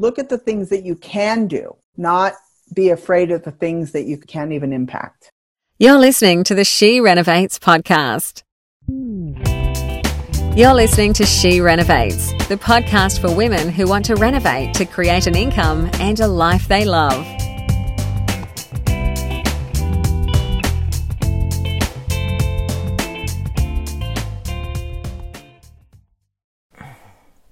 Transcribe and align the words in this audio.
look 0.00 0.18
at 0.18 0.30
the 0.30 0.38
things 0.38 0.70
that 0.70 0.82
you 0.82 0.96
can 0.96 1.46
do, 1.46 1.76
not 1.96 2.32
be 2.74 2.88
afraid 2.88 3.30
of 3.30 3.44
the 3.44 3.50
things 3.50 3.92
that 3.92 4.04
you 4.04 4.16
can't 4.16 4.52
even 4.52 4.72
impact. 4.72 5.30
You're 5.78 5.98
listening 5.98 6.42
to 6.44 6.54
the 6.54 6.64
She 6.64 7.00
Renovates 7.00 7.58
podcast. 7.58 8.42
You're 10.56 10.74
listening 10.74 11.12
to 11.14 11.26
She 11.26 11.60
Renovates, 11.60 12.32
the 12.48 12.56
podcast 12.56 13.20
for 13.20 13.34
women 13.34 13.68
who 13.68 13.86
want 13.86 14.06
to 14.06 14.16
renovate 14.16 14.72
to 14.74 14.86
create 14.86 15.26
an 15.26 15.34
income 15.34 15.90
and 15.94 16.18
a 16.20 16.26
life 16.26 16.66
they 16.66 16.86
love. 16.86 17.26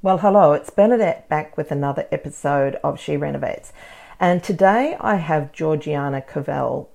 Well, 0.00 0.18
hello, 0.18 0.52
it's 0.52 0.70
Bernadette 0.70 1.28
back 1.28 1.56
with 1.56 1.72
another 1.72 2.06
episode 2.12 2.76
of 2.84 3.00
She 3.00 3.16
Renovates. 3.16 3.72
And 4.20 4.44
today 4.44 4.96
I 5.00 5.16
have 5.16 5.50
Georgiana 5.50 6.22
Cavell. 6.22 6.88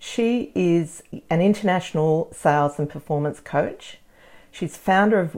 She 0.00 0.50
is 0.52 1.04
an 1.30 1.40
international 1.40 2.30
sales 2.32 2.80
and 2.80 2.90
performance 2.90 3.38
coach. 3.38 3.98
She's 4.50 4.76
founder 4.76 5.20
of 5.20 5.36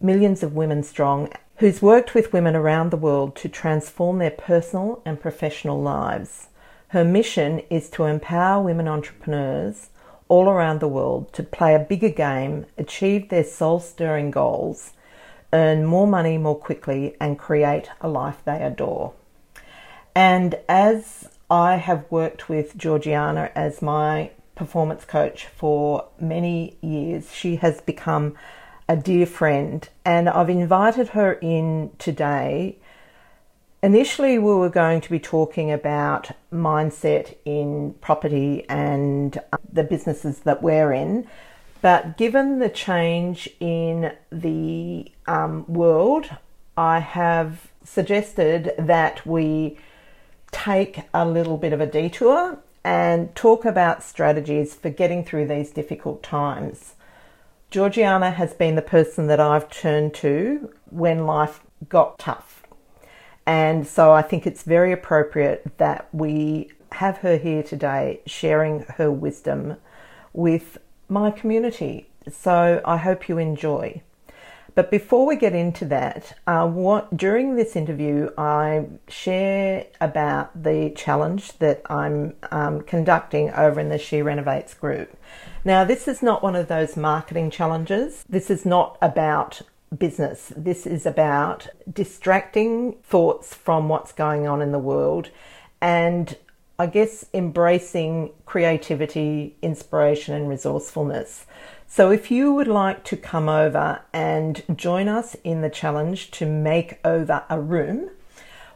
Millions 0.00 0.42
of 0.42 0.54
Women 0.54 0.82
Strong, 0.82 1.30
who's 1.56 1.82
worked 1.82 2.14
with 2.14 2.32
women 2.32 2.56
around 2.56 2.90
the 2.90 2.96
world 2.96 3.36
to 3.36 3.50
transform 3.50 4.16
their 4.16 4.30
personal 4.30 5.02
and 5.04 5.20
professional 5.20 5.82
lives. 5.82 6.48
Her 6.88 7.04
mission 7.04 7.58
is 7.68 7.90
to 7.90 8.04
empower 8.04 8.62
women 8.62 8.88
entrepreneurs 8.88 9.90
all 10.28 10.48
around 10.48 10.80
the 10.80 10.88
world 10.88 11.34
to 11.34 11.42
play 11.42 11.74
a 11.74 11.78
bigger 11.78 12.08
game, 12.08 12.64
achieve 12.78 13.28
their 13.28 13.44
soul 13.44 13.78
stirring 13.78 14.30
goals, 14.30 14.94
earn 15.52 15.84
more 15.84 16.06
money 16.06 16.38
more 16.38 16.58
quickly, 16.58 17.16
and 17.20 17.38
create 17.38 17.88
a 18.00 18.08
life 18.08 18.38
they 18.44 18.62
adore. 18.62 19.12
And 20.14 20.56
as 20.68 21.28
I 21.50 21.76
have 21.76 22.04
worked 22.10 22.48
with 22.48 22.76
Georgiana 22.76 23.50
as 23.54 23.82
my 23.82 24.30
performance 24.54 25.04
coach 25.04 25.46
for 25.46 26.06
many 26.18 26.76
years, 26.80 27.32
she 27.32 27.56
has 27.56 27.80
become 27.80 28.34
a 28.88 28.96
dear 28.96 29.26
friend, 29.26 29.88
and 30.04 30.28
I've 30.28 30.48
invited 30.48 31.08
her 31.08 31.34
in 31.34 31.90
today. 31.98 32.78
Initially, 33.82 34.38
we 34.38 34.54
were 34.54 34.70
going 34.70 35.00
to 35.02 35.10
be 35.10 35.18
talking 35.18 35.70
about 35.70 36.30
mindset 36.52 37.36
in 37.44 37.94
property 38.00 38.64
and 38.68 39.38
the 39.72 39.84
businesses 39.84 40.40
that 40.40 40.62
we're 40.62 40.92
in, 40.92 41.26
but 41.80 42.16
given 42.16 42.58
the 42.58 42.68
change 42.68 43.48
in 43.60 44.12
the 44.30 45.10
um, 45.26 45.64
world, 45.66 46.30
I 46.76 47.00
have 47.00 47.68
suggested 47.84 48.72
that 48.78 49.26
we 49.26 49.78
take 50.50 51.00
a 51.14 51.26
little 51.26 51.56
bit 51.56 51.72
of 51.72 51.80
a 51.80 51.86
detour 51.86 52.58
and 52.84 53.34
talk 53.34 53.64
about 53.64 54.02
strategies 54.02 54.74
for 54.74 54.90
getting 54.90 55.24
through 55.24 55.46
these 55.48 55.70
difficult 55.70 56.22
times. 56.22 56.94
Georgiana 57.70 58.30
has 58.30 58.54
been 58.54 58.76
the 58.76 58.82
person 58.82 59.26
that 59.26 59.40
I've 59.40 59.68
turned 59.68 60.14
to 60.14 60.72
when 60.90 61.26
life 61.26 61.60
got 61.88 62.18
tough. 62.18 62.62
And 63.44 63.86
so 63.86 64.12
I 64.12 64.22
think 64.22 64.46
it's 64.46 64.62
very 64.62 64.92
appropriate 64.92 65.78
that 65.78 66.08
we 66.12 66.72
have 66.92 67.18
her 67.18 67.36
here 67.36 67.62
today 67.62 68.20
sharing 68.26 68.80
her 68.96 69.10
wisdom 69.10 69.76
with 70.32 70.78
my 71.08 71.30
community. 71.30 72.08
So 72.30 72.80
I 72.84 72.96
hope 72.96 73.28
you 73.28 73.38
enjoy. 73.38 74.02
But 74.74 74.90
before 74.90 75.24
we 75.24 75.36
get 75.36 75.54
into 75.54 75.86
that, 75.86 76.38
uh, 76.46 76.68
what, 76.68 77.16
during 77.16 77.56
this 77.56 77.76
interview, 77.76 78.28
I 78.36 78.86
share 79.08 79.86
about 80.02 80.62
the 80.62 80.90
challenge 80.94 81.56
that 81.60 81.80
I'm 81.88 82.34
um, 82.50 82.82
conducting 82.82 83.50
over 83.52 83.80
in 83.80 83.88
the 83.88 83.96
She 83.96 84.20
Renovates 84.20 84.74
group. 84.74 85.16
Now, 85.64 85.82
this 85.84 86.06
is 86.06 86.22
not 86.22 86.42
one 86.42 86.54
of 86.54 86.68
those 86.68 86.94
marketing 86.94 87.50
challenges. 87.50 88.22
This 88.28 88.50
is 88.50 88.66
not 88.66 88.98
about 89.00 89.62
business. 89.96 90.52
This 90.54 90.86
is 90.86 91.06
about 91.06 91.68
distracting 91.90 92.96
thoughts 93.02 93.54
from 93.54 93.88
what's 93.88 94.12
going 94.12 94.46
on 94.46 94.60
in 94.60 94.72
the 94.72 94.78
world 94.78 95.30
and 95.80 96.36
I 96.78 96.86
guess 96.86 97.24
embracing 97.32 98.32
creativity, 98.44 99.56
inspiration, 99.62 100.34
and 100.34 100.46
resourcefulness. 100.48 101.46
So, 101.88 102.10
if 102.10 102.30
you 102.30 102.52
would 102.52 102.68
like 102.68 103.02
to 103.04 103.16
come 103.16 103.48
over 103.48 104.02
and 104.12 104.62
join 104.74 105.08
us 105.08 105.36
in 105.42 105.62
the 105.62 105.70
challenge 105.70 106.30
to 106.32 106.44
make 106.44 106.98
over 107.02 107.44
a 107.48 107.58
room, 107.58 108.10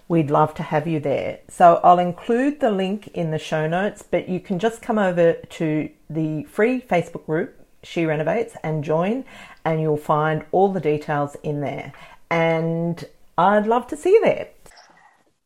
we'd 0.08 0.30
love 0.30 0.54
to 0.54 0.62
have 0.62 0.86
you 0.86 0.98
there. 0.98 1.40
So, 1.48 1.78
I'll 1.84 1.98
include 1.98 2.60
the 2.60 2.70
link 2.70 3.08
in 3.08 3.32
the 3.32 3.38
show 3.38 3.66
notes, 3.66 4.02
but 4.02 4.30
you 4.30 4.40
can 4.40 4.58
just 4.58 4.80
come 4.80 4.98
over 4.98 5.34
to 5.34 5.90
the 6.08 6.44
free 6.44 6.80
Facebook 6.80 7.26
group, 7.26 7.54
She 7.82 8.06
Renovates, 8.06 8.56
and 8.62 8.82
join, 8.82 9.24
and 9.62 9.78
you'll 9.78 9.98
find 9.98 10.46
all 10.52 10.72
the 10.72 10.80
details 10.80 11.36
in 11.42 11.60
there. 11.60 11.92
And 12.30 13.04
I'd 13.36 13.66
love 13.66 13.86
to 13.88 13.96
see 13.96 14.10
you 14.10 14.22
there. 14.22 14.48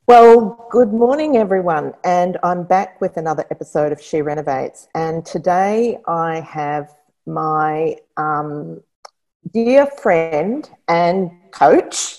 Well, 0.07 0.69
good 0.71 0.93
morning, 0.93 1.39
everyone, 1.39 1.95
and 2.05 2.37
I'm 2.43 2.65
back 2.65 3.01
with 3.01 3.17
another 3.17 3.47
episode 3.51 3.91
of 3.91 4.03
She 4.03 4.21
Renovates. 4.21 4.87
And 4.95 5.25
today 5.25 5.97
I 6.07 6.41
have 6.41 6.95
my 7.25 7.97
um, 8.19 8.83
dear 9.55 9.87
friend 9.87 10.69
and 10.89 11.31
coach, 11.53 12.19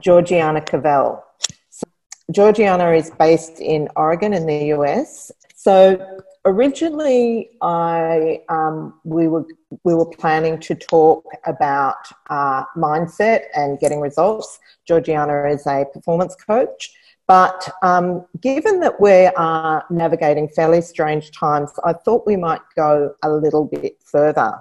Georgiana 0.00 0.62
Cavell. 0.62 1.22
So, 1.68 1.86
Georgiana 2.32 2.92
is 2.92 3.10
based 3.10 3.60
in 3.60 3.90
Oregon 3.96 4.32
in 4.32 4.46
the 4.46 4.72
US. 4.76 5.30
So 5.54 6.22
originally, 6.46 7.50
I 7.60 8.40
um, 8.48 8.94
we 9.04 9.28
were 9.28 9.44
we 9.84 9.94
were 9.94 10.06
planning 10.08 10.58
to 10.60 10.74
talk 10.74 11.26
about 11.44 11.98
uh, 12.30 12.64
mindset 12.78 13.42
and 13.54 13.78
getting 13.78 14.00
results. 14.00 14.58
Georgiana 14.88 15.50
is 15.50 15.66
a 15.66 15.84
performance 15.92 16.34
coach. 16.34 16.94
But 17.30 17.68
um, 17.82 18.26
given 18.40 18.80
that 18.80 19.00
we 19.00 19.26
are 19.26 19.84
navigating 19.88 20.48
fairly 20.48 20.82
strange 20.82 21.30
times, 21.30 21.70
I 21.84 21.92
thought 21.92 22.26
we 22.26 22.34
might 22.34 22.60
go 22.74 23.14
a 23.22 23.30
little 23.30 23.66
bit 23.66 23.98
further. 24.04 24.52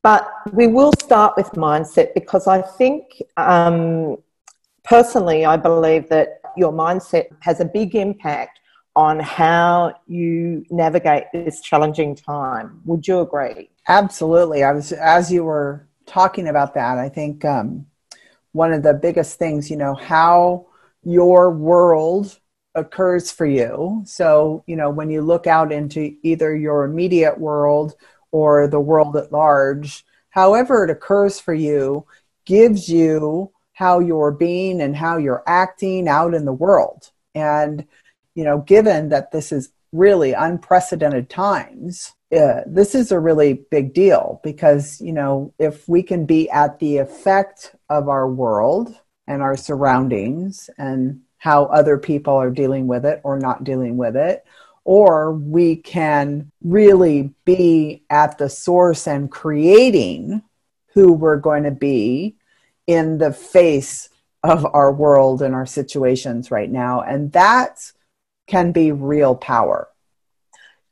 But 0.00 0.30
we 0.52 0.68
will 0.68 0.92
start 1.02 1.34
with 1.36 1.50
mindset 1.50 2.14
because 2.14 2.46
I 2.46 2.62
think, 2.62 3.20
um, 3.36 4.18
personally, 4.84 5.44
I 5.44 5.56
believe 5.56 6.08
that 6.10 6.40
your 6.56 6.72
mindset 6.72 7.26
has 7.40 7.58
a 7.58 7.64
big 7.64 7.96
impact 7.96 8.60
on 8.94 9.18
how 9.18 9.92
you 10.06 10.64
navigate 10.70 11.24
this 11.32 11.60
challenging 11.60 12.14
time. 12.14 12.82
Would 12.84 13.08
you 13.08 13.18
agree? 13.18 13.68
Absolutely. 13.88 14.62
I 14.62 14.70
was 14.70 14.92
as 14.92 15.32
you 15.32 15.42
were 15.42 15.88
talking 16.06 16.46
about 16.46 16.72
that. 16.74 16.98
I 16.98 17.08
think 17.08 17.44
um, 17.44 17.84
one 18.52 18.72
of 18.72 18.84
the 18.84 18.94
biggest 18.94 19.40
things, 19.40 19.68
you 19.68 19.76
know, 19.76 19.94
how 19.94 20.66
your 21.02 21.50
world 21.50 22.38
occurs 22.74 23.30
for 23.30 23.46
you. 23.46 24.02
So, 24.06 24.62
you 24.66 24.76
know, 24.76 24.90
when 24.90 25.10
you 25.10 25.22
look 25.22 25.46
out 25.46 25.72
into 25.72 26.14
either 26.22 26.54
your 26.54 26.84
immediate 26.84 27.38
world 27.38 27.94
or 28.30 28.68
the 28.68 28.80
world 28.80 29.16
at 29.16 29.32
large, 29.32 30.04
however 30.30 30.84
it 30.84 30.90
occurs 30.90 31.40
for 31.40 31.54
you 31.54 32.06
gives 32.44 32.88
you 32.88 33.52
how 33.72 33.98
you're 33.98 34.32
being 34.32 34.80
and 34.80 34.94
how 34.94 35.16
you're 35.16 35.42
acting 35.46 36.06
out 36.06 36.34
in 36.34 36.44
the 36.44 36.52
world. 36.52 37.10
And, 37.34 37.86
you 38.34 38.44
know, 38.44 38.58
given 38.58 39.08
that 39.08 39.32
this 39.32 39.52
is 39.52 39.70
really 39.92 40.32
unprecedented 40.32 41.28
times, 41.28 42.12
uh, 42.32 42.60
this 42.66 42.94
is 42.94 43.10
a 43.10 43.18
really 43.18 43.64
big 43.70 43.92
deal 43.92 44.40
because, 44.44 45.00
you 45.00 45.12
know, 45.12 45.52
if 45.58 45.88
we 45.88 46.02
can 46.02 46.26
be 46.26 46.48
at 46.50 46.78
the 46.78 46.98
effect 46.98 47.74
of 47.88 48.08
our 48.08 48.28
world, 48.28 48.94
and 49.30 49.42
our 49.42 49.56
surroundings 49.56 50.68
and 50.76 51.20
how 51.38 51.66
other 51.66 51.96
people 51.96 52.34
are 52.34 52.50
dealing 52.50 52.88
with 52.88 53.06
it 53.06 53.20
or 53.22 53.38
not 53.38 53.62
dealing 53.62 53.96
with 53.96 54.16
it. 54.16 54.44
Or 54.84 55.32
we 55.32 55.76
can 55.76 56.50
really 56.62 57.32
be 57.44 58.02
at 58.10 58.38
the 58.38 58.48
source 58.48 59.06
and 59.06 59.30
creating 59.30 60.42
who 60.94 61.12
we're 61.12 61.36
going 61.36 61.62
to 61.62 61.70
be 61.70 62.34
in 62.88 63.18
the 63.18 63.32
face 63.32 64.08
of 64.42 64.66
our 64.74 64.90
world 64.90 65.42
and 65.42 65.54
our 65.54 65.66
situations 65.66 66.50
right 66.50 66.70
now. 66.70 67.02
And 67.02 67.30
that 67.32 67.92
can 68.48 68.72
be 68.72 68.90
real 68.90 69.36
power. 69.36 69.88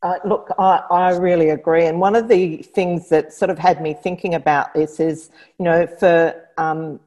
Uh, 0.01 0.19
look, 0.25 0.53
I, 0.61 0.85
I, 0.91 1.17
really 1.17 1.51
agree. 1.51 1.87
And 1.87 1.99
one 1.99 2.15
of 2.15 2.29
the 2.29 2.59
things 2.59 3.09
that 3.09 3.33
sort 3.33 3.51
of 3.51 3.59
had 3.59 3.83
me 3.83 3.95
thinking 3.95 4.37
about 4.37 4.73
this 4.75 5.01
is, 5.01 5.31
you 5.59 5.65
know, 5.65 5.89
for 5.89 6.49
um, 6.57 7.01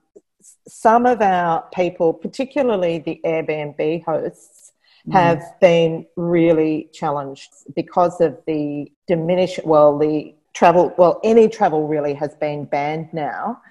some 0.67 1.05
of 1.05 1.21
our 1.21 1.67
people, 1.73 2.13
particularly 2.13 2.99
the 2.99 3.19
Airbnb 3.25 4.03
hosts, 4.03 4.73
mm. 5.07 5.13
have 5.13 5.41
been 5.59 6.05
really 6.15 6.89
challenged 6.93 7.49
because 7.75 8.21
of 8.21 8.37
the 8.47 8.91
diminish. 9.07 9.59
Well, 9.63 9.97
the 9.97 10.35
travel, 10.53 10.93
well, 10.97 11.19
any 11.23 11.47
travel 11.47 11.87
really 11.87 12.13
has 12.13 12.35
been 12.35 12.65
banned 12.65 13.13
now. 13.13 13.61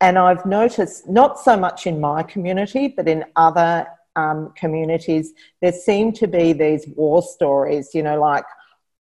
And 0.00 0.16
I've 0.16 0.46
noticed 0.46 1.08
not 1.08 1.40
so 1.40 1.56
much 1.56 1.86
in 1.86 2.00
my 2.00 2.22
community, 2.22 2.88
but 2.88 3.08
in 3.08 3.24
other 3.34 3.86
um, 4.14 4.52
communities, 4.56 5.32
there 5.60 5.72
seem 5.72 6.12
to 6.14 6.26
be 6.26 6.52
these 6.52 6.86
war 6.96 7.22
stories, 7.22 7.94
you 7.94 8.02
know, 8.02 8.20
like 8.20 8.44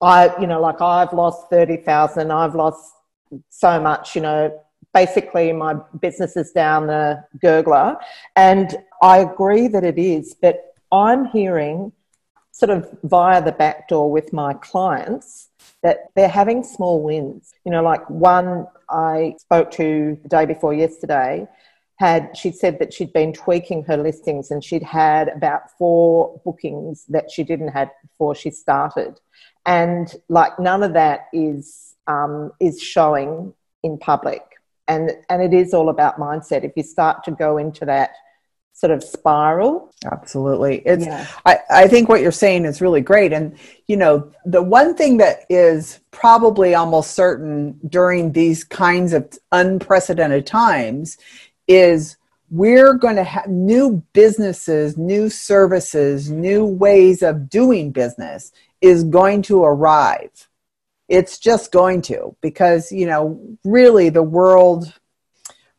I, 0.02 0.36
you 0.40 0.48
know, 0.48 0.60
like 0.60 0.82
I've 0.82 1.14
lost 1.14 1.50
30,000, 1.50 2.32
I've 2.32 2.56
lost 2.56 2.94
so 3.50 3.80
much, 3.80 4.16
you 4.16 4.22
know, 4.22 4.60
basically 4.94 5.52
my 5.54 5.76
business 6.00 6.36
is 6.36 6.52
down 6.52 6.88
the 6.88 7.24
gurgler. 7.44 7.98
And 8.36 8.76
I 9.02 9.20
agree 9.20 9.68
that 9.68 9.84
it 9.84 9.98
is, 9.98 10.36
but 10.42 10.76
I'm 10.92 11.26
hearing 11.26 11.92
sort 12.52 12.70
of 12.70 12.90
via 13.04 13.44
the 13.44 13.54
back 13.54 13.88
door 13.88 14.12
with 14.12 14.34
my 14.34 14.54
clients 14.56 15.50
that 15.84 16.10
they're 16.16 16.28
having 16.28 16.64
small 16.64 17.02
wins. 17.02 17.54
You 17.66 17.72
know, 17.72 17.82
like 17.82 18.08
one 18.10 18.68
I 18.90 19.36
spoke 19.40 19.72
to 19.72 20.20
the 20.22 20.30
day 20.30 20.46
before 20.46 20.74
yesterday 20.74 21.48
had 22.02 22.36
she 22.36 22.52
said 22.52 22.80
that 22.80 22.92
she'd 22.92 23.14
been 23.14 23.32
tweaking 23.32 23.84
her 23.84 23.96
listings 23.96 24.50
and 24.50 24.64
she'd 24.64 24.82
had 24.82 25.30
about 25.30 25.70
four 25.78 26.42
bookings 26.44 27.06
that 27.10 27.30
she 27.30 27.44
didn't 27.44 27.68
have 27.68 27.90
before 28.02 28.34
she 28.34 28.50
started 28.50 29.20
and 29.68 30.16
like 30.28 30.58
none 30.60 30.82
of 30.82 30.94
that 30.94 31.28
is 31.32 31.96
um, 32.08 32.52
is 32.60 32.82
showing 32.82 33.54
in 33.84 34.00
public 34.00 34.42
and 34.88 35.12
and 35.30 35.42
it 35.42 35.54
is 35.54 35.74
all 35.74 35.90
about 35.90 36.18
mindset 36.18 36.64
if 36.64 36.72
you 36.76 36.84
start 36.84 37.24
to 37.24 37.32
go 37.32 37.58
into 37.58 37.86
that 37.86 38.12
sort 38.74 38.92
of 38.92 39.04
spiral 39.04 39.94
absolutely 40.12 40.82
it's 40.86 41.06
yeah. 41.06 41.28
I, 41.46 41.60
I 41.70 41.88
think 41.88 42.10
what 42.10 42.22
you're 42.22 42.32
saying 42.32 42.66
is 42.66 42.82
really 42.82 43.02
great 43.02 43.34
and 43.34 43.58
you 43.88 43.98
know 43.98 44.32
the 44.46 44.62
one 44.62 44.96
thing 44.96 45.18
that 45.18 45.46
is 45.50 46.00
probably 46.12 46.74
almost 46.74 47.12
certain 47.12 47.80
during 47.88 48.32
these 48.32 48.64
kinds 48.64 49.14
of 49.14 49.32
unprecedented 49.52 50.48
times 50.48 51.18
is 51.68 52.18
we're 52.50 52.94
going 52.94 53.16
to 53.18 53.24
have 53.24 53.48
new 53.48 54.04
businesses 54.14 54.98
new 54.98 55.30
services 55.30 56.32
new 56.32 56.66
ways 56.66 57.22
of 57.22 57.50
doing 57.50 57.92
business 57.92 58.52
is 58.82 59.04
going 59.04 59.44
to 59.44 59.64
arrive. 59.64 60.50
It's 61.12 61.38
just 61.40 61.74
going 61.74 62.02
to, 62.04 62.38
because, 62.40 62.90
you 62.90 63.06
know, 63.06 63.40
really 63.66 64.08
the 64.08 64.24
world, 64.24 64.94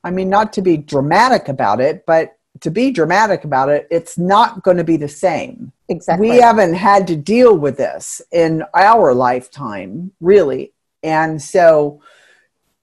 I 0.04 0.10
mean, 0.10 0.28
not 0.28 0.52
to 0.52 0.62
be 0.62 0.76
dramatic 0.76 1.48
about 1.48 1.80
it, 1.80 2.04
but 2.06 2.36
to 2.60 2.70
be 2.70 2.90
dramatic 2.90 3.44
about 3.44 3.70
it, 3.70 3.88
it's 3.90 4.18
not 4.18 4.62
going 4.62 4.76
to 4.76 4.84
be 4.84 4.98
the 4.98 5.08
same. 5.08 5.72
Exactly. 5.88 6.28
We 6.28 6.36
haven't 6.36 6.74
had 6.74 7.06
to 7.06 7.16
deal 7.16 7.56
with 7.56 7.78
this 7.78 8.20
in 8.30 8.62
our 8.74 9.14
lifetime, 9.14 10.12
really. 10.20 10.74
And 11.02 11.40
so 11.40 12.02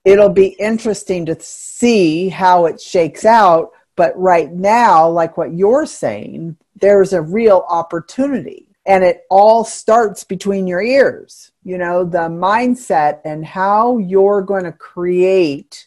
it'll 0.04 0.28
be 0.28 0.56
interesting 0.58 1.26
to 1.26 1.36
see 1.40 2.30
how 2.30 2.66
it 2.66 2.80
shakes 2.80 3.24
out. 3.24 3.70
But 3.94 4.12
right 4.18 4.50
now, 4.50 5.08
like 5.08 5.36
what 5.36 5.54
you're 5.54 5.86
saying, 5.86 6.56
there's 6.74 7.12
a 7.12 7.22
real 7.22 7.64
opportunity 7.68 8.66
and 8.90 9.04
it 9.04 9.22
all 9.30 9.64
starts 9.64 10.24
between 10.24 10.66
your 10.66 10.82
ears 10.82 11.52
you 11.62 11.78
know 11.78 12.04
the 12.04 12.28
mindset 12.28 13.20
and 13.24 13.44
how 13.44 13.98
you're 13.98 14.42
going 14.42 14.64
to 14.64 14.72
create 14.72 15.86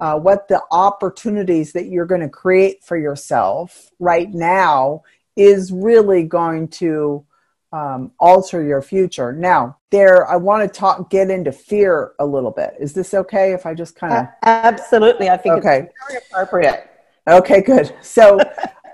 uh, 0.00 0.18
what 0.18 0.48
the 0.48 0.62
opportunities 0.70 1.72
that 1.72 1.86
you're 1.86 2.06
going 2.06 2.20
to 2.20 2.28
create 2.28 2.84
for 2.84 2.96
yourself 2.96 3.90
right 3.98 4.32
now 4.32 5.02
is 5.36 5.72
really 5.72 6.22
going 6.22 6.68
to 6.68 7.24
um, 7.72 8.12
alter 8.20 8.62
your 8.62 8.80
future. 8.80 9.32
Now 9.32 9.78
there 9.90 10.28
i 10.28 10.36
want 10.36 10.62
to 10.62 10.80
talk 10.80 11.10
get 11.10 11.30
into 11.30 11.52
fear 11.52 12.12
a 12.18 12.26
little 12.26 12.50
bit. 12.50 12.74
Is 12.80 12.92
this 12.92 13.14
okay 13.14 13.52
if 13.52 13.66
i 13.66 13.74
just 13.74 13.96
kind 13.96 14.12
of 14.12 14.26
absolutely. 14.42 15.28
I 15.28 15.36
think 15.36 15.56
okay. 15.56 15.78
it's 15.78 15.94
very 16.08 16.20
appropriate. 16.30 16.90
Okay 17.28 17.60
good. 17.60 17.94
So 18.02 18.38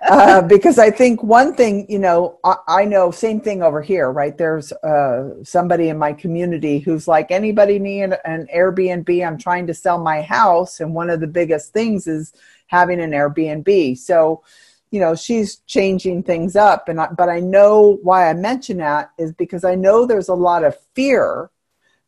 uh, 0.08 0.42
because 0.42 0.78
I 0.78 0.90
think 0.90 1.22
one 1.22 1.54
thing, 1.54 1.86
you 1.88 1.98
know, 1.98 2.38
I, 2.42 2.56
I, 2.66 2.84
know 2.84 3.10
same 3.10 3.40
thing 3.40 3.62
over 3.62 3.80
here, 3.80 4.10
right? 4.10 4.36
There's 4.36 4.72
uh, 4.72 5.44
somebody 5.44 5.90
in 5.90 5.98
my 5.98 6.12
community 6.12 6.80
who's 6.80 7.06
like, 7.06 7.30
anybody 7.30 7.78
need 7.78 8.02
an, 8.02 8.16
an 8.24 8.48
Airbnb? 8.52 9.26
I'm 9.26 9.38
trying 9.38 9.66
to 9.68 9.74
sell 9.74 9.98
my 9.98 10.22
house, 10.22 10.80
and 10.80 10.94
one 10.94 11.08
of 11.08 11.20
the 11.20 11.28
biggest 11.28 11.72
things 11.72 12.06
is 12.06 12.32
having 12.66 13.00
an 13.00 13.12
Airbnb. 13.12 13.96
So, 13.98 14.42
you 14.90 14.98
know, 14.98 15.14
she's 15.14 15.56
changing 15.66 16.24
things 16.24 16.56
up, 16.56 16.88
and 16.88 17.00
I, 17.00 17.08
but 17.08 17.28
I 17.28 17.38
know 17.38 17.98
why 18.02 18.28
I 18.28 18.34
mention 18.34 18.78
that 18.78 19.12
is 19.18 19.32
because 19.32 19.62
I 19.62 19.76
know 19.76 20.04
there's 20.04 20.28
a 20.28 20.34
lot 20.34 20.64
of 20.64 20.76
fear 20.94 21.50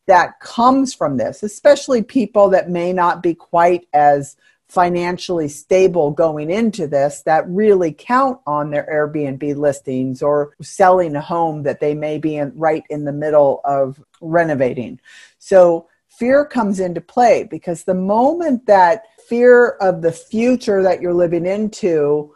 that 0.06 0.40
comes 0.40 0.92
from 0.94 1.16
this, 1.16 1.42
especially 1.42 2.02
people 2.02 2.50
that 2.50 2.70
may 2.70 2.92
not 2.92 3.22
be 3.22 3.34
quite 3.34 3.86
as 3.92 4.36
financially 4.74 5.48
stable 5.48 6.10
going 6.10 6.50
into 6.50 6.86
this 6.86 7.22
that 7.22 7.48
really 7.48 7.92
count 7.92 8.40
on 8.46 8.70
their 8.70 8.86
Airbnb 8.92 9.56
listings 9.56 10.20
or 10.20 10.54
selling 10.60 11.14
a 11.14 11.20
home 11.20 11.62
that 11.62 11.80
they 11.80 11.94
may 11.94 12.18
be 12.18 12.36
in 12.36 12.52
right 12.56 12.84
in 12.90 13.04
the 13.04 13.12
middle 13.12 13.60
of 13.64 14.02
renovating. 14.20 15.00
So 15.38 15.88
fear 16.08 16.44
comes 16.44 16.80
into 16.80 17.00
play 17.00 17.44
because 17.44 17.84
the 17.84 17.94
moment 17.94 18.66
that 18.66 19.04
fear 19.28 19.70
of 19.80 20.02
the 20.02 20.12
future 20.12 20.82
that 20.82 21.00
you're 21.00 21.14
living 21.14 21.46
into 21.46 22.34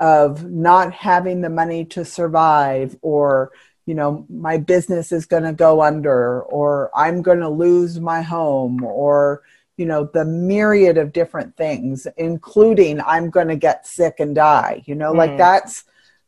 of 0.00 0.44
not 0.44 0.92
having 0.92 1.40
the 1.40 1.50
money 1.50 1.84
to 1.84 2.04
survive 2.04 2.96
or 3.02 3.50
you 3.86 3.94
know 3.94 4.26
my 4.28 4.56
business 4.56 5.10
is 5.10 5.26
going 5.26 5.42
to 5.42 5.52
go 5.52 5.82
under 5.82 6.42
or 6.42 6.90
i'm 6.94 7.20
going 7.20 7.40
to 7.40 7.48
lose 7.48 7.98
my 7.98 8.22
home 8.22 8.84
or 8.84 9.42
you 9.78 9.86
know 9.86 10.10
the 10.12 10.24
myriad 10.24 10.98
of 10.98 11.12
different 11.12 11.56
things 11.56 12.06
including 12.18 13.00
i'm 13.02 13.30
going 13.30 13.48
to 13.48 13.56
get 13.56 13.86
sick 13.86 14.16
and 14.18 14.34
die 14.34 14.82
you 14.84 14.94
know 14.94 15.12
mm. 15.12 15.16
like 15.16 15.38
that's 15.38 15.84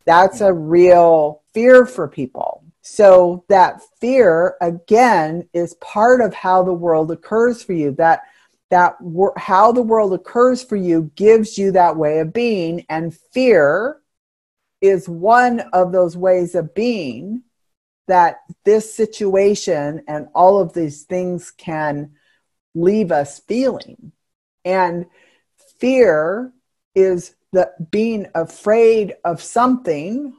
that's 0.07 0.41
a 0.41 0.53
real 0.53 1.43
fear 1.53 1.85
for 1.85 2.09
people 2.09 2.65
so 2.81 3.45
that 3.49 3.83
fear 4.01 4.57
again 4.63 5.47
is 5.53 5.75
part 5.75 6.23
of 6.23 6.33
how 6.33 6.63
the 6.63 6.73
world 6.73 7.11
occurs 7.11 7.63
for 7.63 7.75
you 7.75 7.91
that 7.93 8.23
that 8.71 8.97
how 9.37 9.73
the 9.73 9.83
world 9.83 10.15
occurs 10.15 10.63
for 10.63 10.77
you 10.77 11.11
gives 11.17 11.59
you 11.59 11.73
that 11.73 11.97
way 11.97 12.21
of 12.21 12.33
being 12.33 12.87
and 12.89 13.15
fear 13.33 14.01
is 14.81 15.09
one 15.09 15.61
of 15.73 15.93
those 15.93 16.17
ways 16.17 16.55
of 16.55 16.73
being 16.75 17.43
that 18.07 18.39
this 18.65 18.95
situation 18.95 20.03
and 20.09 20.29
all 20.35 20.59
of 20.59 20.73
these 20.73 21.03
things 21.03 21.51
can 21.51 22.11
leave 22.75 23.13
us 23.13 23.41
feeling. 23.41 24.13
And 24.65 25.07
fear 25.79 26.53
is 26.95 27.35
the 27.53 27.73
being 27.91 28.27
afraid 28.35 29.15
of 29.25 29.43
something 29.43 30.35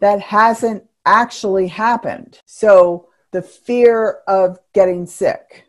that 0.00 0.20
hasn't 0.20 0.84
actually 1.04 1.68
happened. 1.68 2.40
So 2.46 3.08
the 3.30 3.42
fear 3.42 4.20
of 4.26 4.58
getting 4.72 5.06
sick, 5.06 5.64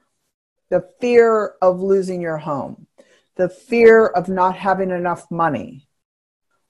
the 0.69 0.87
fear 1.01 1.55
of 1.61 1.81
losing 1.81 2.21
your 2.21 2.37
home, 2.37 2.87
the 3.35 3.49
fear 3.49 4.07
of 4.07 4.29
not 4.29 4.55
having 4.55 4.91
enough 4.91 5.29
money 5.29 5.87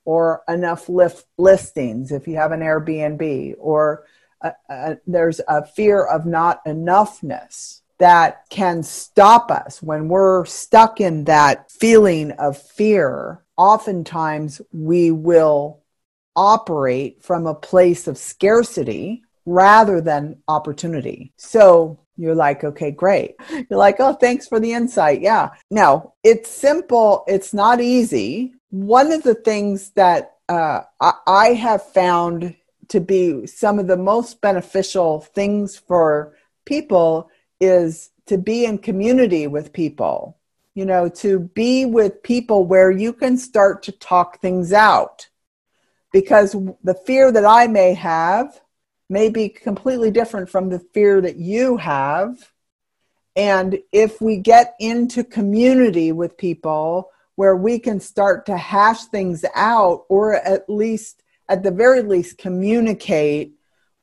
or 0.03 0.43
enough 0.47 0.87
lift 0.87 1.25
listings 1.37 2.11
if 2.11 2.27
you 2.27 2.35
have 2.35 2.51
an 2.51 2.59
Airbnb, 2.59 3.55
or 3.57 4.05
uh, 4.41 4.51
uh, 4.69 4.95
there's 5.07 5.41
a 5.47 5.65
fear 5.65 6.05
of 6.05 6.25
not 6.25 6.63
enoughness 6.65 7.81
that 7.97 8.43
can 8.49 8.83
stop 8.83 9.51
us 9.51 9.81
when 9.81 10.07
we're 10.09 10.45
stuck 10.45 10.99
in 10.99 11.23
that 11.25 11.71
feeling 11.71 12.31
of 12.31 12.61
fear. 12.61 13.43
Oftentimes, 13.57 14.61
we 14.73 15.11
will 15.11 15.81
operate 16.35 17.23
from 17.23 17.47
a 17.47 17.55
place 17.55 18.07
of 18.07 18.17
scarcity 18.17 19.23
rather 19.45 20.01
than 20.01 20.41
opportunity. 20.47 21.31
So 21.37 21.99
you're 22.17 22.35
like, 22.35 22.63
okay, 22.63 22.91
great. 22.91 23.35
You're 23.49 23.79
like, 23.79 23.97
oh, 23.99 24.13
thanks 24.13 24.47
for 24.47 24.59
the 24.59 24.71
insight. 24.71 25.21
Yeah. 25.21 25.49
Now, 25.69 26.13
it's 26.23 26.49
simple, 26.49 27.23
it's 27.27 27.53
not 27.53 27.81
easy. 27.81 28.53
One 28.69 29.11
of 29.11 29.23
the 29.23 29.35
things 29.35 29.91
that 29.91 30.37
uh, 30.47 30.81
I, 31.01 31.13
I 31.27 31.47
have 31.53 31.91
found 31.91 32.55
to 32.89 32.99
be 33.01 33.47
some 33.47 33.79
of 33.79 33.87
the 33.87 33.97
most 33.97 34.41
beneficial 34.41 35.21
things 35.21 35.77
for 35.77 36.35
people 36.65 37.29
is 37.59 38.11
to 38.27 38.37
be 38.37 38.65
in 38.65 38.77
community 38.77 39.47
with 39.47 39.73
people, 39.73 40.37
you 40.73 40.85
know, 40.85 41.07
to 41.09 41.39
be 41.39 41.85
with 41.85 42.23
people 42.23 42.65
where 42.65 42.91
you 42.91 43.13
can 43.13 43.37
start 43.37 43.83
to 43.83 43.91
talk 43.91 44.41
things 44.41 44.73
out. 44.73 45.29
Because 46.11 46.55
the 46.83 46.93
fear 46.93 47.31
that 47.31 47.45
I 47.45 47.67
may 47.67 47.93
have 47.93 48.61
may 49.09 49.29
be 49.29 49.49
completely 49.49 50.11
different 50.11 50.49
from 50.49 50.69
the 50.69 50.79
fear 50.79 51.21
that 51.21 51.35
you 51.35 51.77
have. 51.77 52.51
And 53.35 53.79
if 53.91 54.21
we 54.21 54.37
get 54.37 54.75
into 54.79 55.23
community 55.23 56.11
with 56.11 56.37
people 56.37 57.11
where 57.35 57.55
we 57.55 57.79
can 57.79 57.99
start 57.99 58.45
to 58.45 58.57
hash 58.57 59.05
things 59.05 59.43
out, 59.55 60.05
or 60.07 60.35
at 60.35 60.69
least, 60.69 61.21
at 61.49 61.63
the 61.63 61.71
very 61.71 62.01
least, 62.01 62.37
communicate 62.37 63.53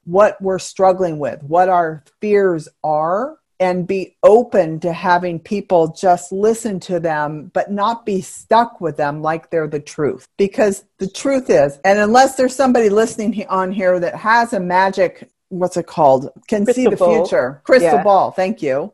what 0.05 0.41
we're 0.43 0.59
struggling 0.59 1.19
with, 1.19 1.43
what 1.43 1.69
our 1.69 2.05
fears 2.21 2.69
are, 2.85 3.39
and 3.63 3.87
be 3.87 4.17
open 4.25 4.81
to 4.81 4.93
having 4.93 5.39
people 5.39 5.87
just 5.93 6.33
listen 6.33 6.81
to 6.81 6.99
them, 6.99 7.49
but 7.55 7.71
not 7.71 8.05
be 8.05 8.21
stuck 8.21 8.81
with 8.81 8.97
them 8.97 9.23
like 9.23 9.51
they're 9.51 9.69
the 9.69 9.79
truth. 9.79 10.27
Because 10.37 10.85
the 10.99 11.07
truth 11.07 11.49
is, 11.49 11.79
and 11.85 12.01
unless 12.01 12.35
there's 12.35 12.57
somebody 12.57 12.89
listening 12.89 13.47
on 13.49 13.71
here 13.71 14.01
that 14.01 14.17
has 14.17 14.53
a 14.53 14.59
magic, 14.59 15.31
what's 15.49 15.77
it 15.77 15.87
called? 15.87 16.29
Can 16.49 16.65
crystal 16.65 16.85
see 16.85 16.91
the 16.91 16.97
ball. 16.97 17.25
future. 17.25 17.63
Crystal 17.63 17.99
yeah. 17.99 18.03
ball. 18.03 18.33
Thank 18.33 18.63
you. 18.63 18.93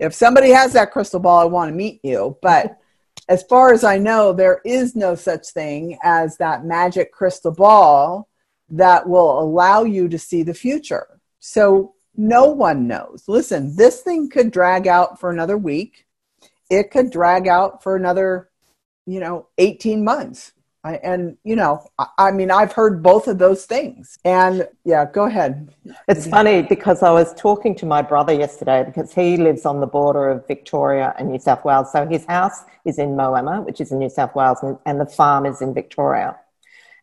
If 0.00 0.14
somebody 0.14 0.50
has 0.50 0.72
that 0.72 0.90
crystal 0.90 1.20
ball, 1.20 1.38
I 1.38 1.44
want 1.44 1.70
to 1.70 1.76
meet 1.76 2.00
you. 2.02 2.36
But 2.42 2.76
as 3.28 3.44
far 3.44 3.72
as 3.72 3.84
I 3.84 3.98
know, 3.98 4.32
there 4.32 4.60
is 4.64 4.96
no 4.96 5.14
such 5.14 5.46
thing 5.50 5.96
as 6.02 6.38
that 6.38 6.64
magic 6.64 7.12
crystal 7.12 7.52
ball 7.52 8.28
that 8.70 9.08
will 9.08 9.38
allow 9.38 9.84
you 9.84 10.08
to 10.08 10.18
see 10.18 10.42
the 10.42 10.54
future. 10.54 11.20
So 11.38 11.94
no 12.16 12.46
one 12.46 12.86
knows. 12.86 13.24
Listen, 13.26 13.76
this 13.76 14.00
thing 14.00 14.28
could 14.28 14.50
drag 14.50 14.86
out 14.86 15.18
for 15.18 15.30
another 15.30 15.56
week. 15.56 16.06
It 16.70 16.90
could 16.90 17.10
drag 17.10 17.48
out 17.48 17.82
for 17.82 17.96
another, 17.96 18.50
you 19.06 19.20
know, 19.20 19.48
18 19.58 20.04
months. 20.04 20.52
I, 20.84 20.96
and 20.96 21.36
you 21.44 21.54
know, 21.54 21.86
I, 21.98 22.06
I, 22.18 22.30
mean, 22.32 22.50
I've 22.50 22.72
heard 22.72 23.02
both 23.02 23.28
of 23.28 23.38
those 23.38 23.66
things. 23.66 24.18
And 24.24 24.68
yeah, 24.84 25.04
go 25.10 25.26
ahead. 25.26 25.74
It's 26.08 26.26
funny 26.26 26.62
because 26.62 27.02
I 27.04 27.12
was 27.12 27.32
talking 27.34 27.76
to 27.76 27.86
my 27.86 28.02
brother 28.02 28.32
yesterday 28.32 28.82
because 28.84 29.14
he 29.14 29.36
lives 29.36 29.64
on 29.64 29.80
the 29.80 29.86
border 29.86 30.28
of 30.28 30.46
Victoria 30.48 31.14
and 31.18 31.30
New 31.30 31.38
South 31.38 31.64
Wales. 31.64 31.92
So 31.92 32.06
his 32.06 32.24
house 32.24 32.64
is 32.84 32.98
in 32.98 33.10
Moama, 33.10 33.64
which 33.64 33.80
is 33.80 33.92
in 33.92 34.00
New 34.00 34.10
South 34.10 34.34
Wales, 34.34 34.58
and, 34.62 34.76
and 34.84 35.00
the 35.00 35.06
farm 35.06 35.46
is 35.46 35.62
in 35.62 35.72
Victoria. 35.72 36.36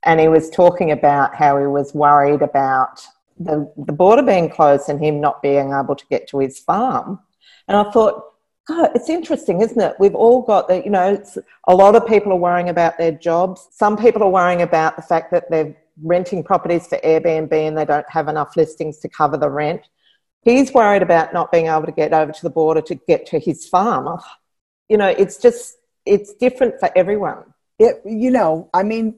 And 0.04 0.20
he 0.20 0.28
was 0.28 0.50
talking 0.50 0.92
about 0.92 1.36
how 1.36 1.58
he 1.58 1.66
was 1.66 1.94
worried 1.94 2.42
about 2.42 3.02
the, 3.40 3.72
the 3.78 3.94
border 3.94 4.22
being 4.22 4.50
closed 4.50 4.90
and 4.90 5.04
him 5.04 5.22
not 5.22 5.42
being 5.42 5.74
able 5.74 5.96
to 5.96 6.06
get 6.10 6.28
to 6.30 6.40
his 6.40 6.60
farm. 6.60 7.20
And 7.68 7.78
I 7.78 7.90
thought, 7.92 8.26
God, 8.68 8.92
it's 8.94 9.10
interesting, 9.10 9.62
isn't 9.62 9.80
it? 9.82 9.96
We've 10.00 10.14
all 10.16 10.44
got 10.44 10.68
that, 10.68 10.86
you 10.86 10.92
know, 10.92 11.24
a 11.68 11.76
lot 11.76 11.96
of 11.96 12.06
people 12.06 12.32
are 12.32 12.38
worrying 12.38 12.70
about 12.70 12.98
their 12.98 13.12
jobs. 13.12 13.68
Some 13.72 13.98
people 13.98 14.22
are 14.22 14.30
worrying 14.30 14.62
about 14.62 14.96
the 14.96 15.02
fact 15.02 15.32
that 15.32 15.50
they're 15.50 15.76
renting 16.04 16.44
properties 16.44 16.86
for 16.88 17.00
Airbnb 17.00 17.52
and 17.52 17.78
they 17.78 17.86
don't 17.86 18.10
have 18.10 18.28
enough 18.28 18.56
listings 18.56 19.00
to 19.00 19.10
cover 19.10 19.38
the 19.38 19.50
rent. 19.50 19.82
He's 20.44 20.74
worried 20.74 21.02
about 21.02 21.34
not 21.34 21.52
being 21.52 21.68
able 21.68 21.86
to 21.86 21.92
get 21.92 22.14
over 22.14 22.32
to 22.32 22.42
the 22.44 22.50
border 22.50 22.82
to 22.82 22.96
get 22.96 23.26
to 23.28 23.40
his 23.40 23.68
farm. 23.68 24.20
You 24.88 24.98
know, 24.98 25.08
it's 25.08 25.38
just, 25.38 25.78
it's 26.06 26.34
different 26.34 26.80
for 26.80 26.90
everyone. 26.96 27.44
It, 27.78 28.02
you 28.06 28.32
know, 28.32 28.70
I 28.74 28.84
mean, 28.84 29.16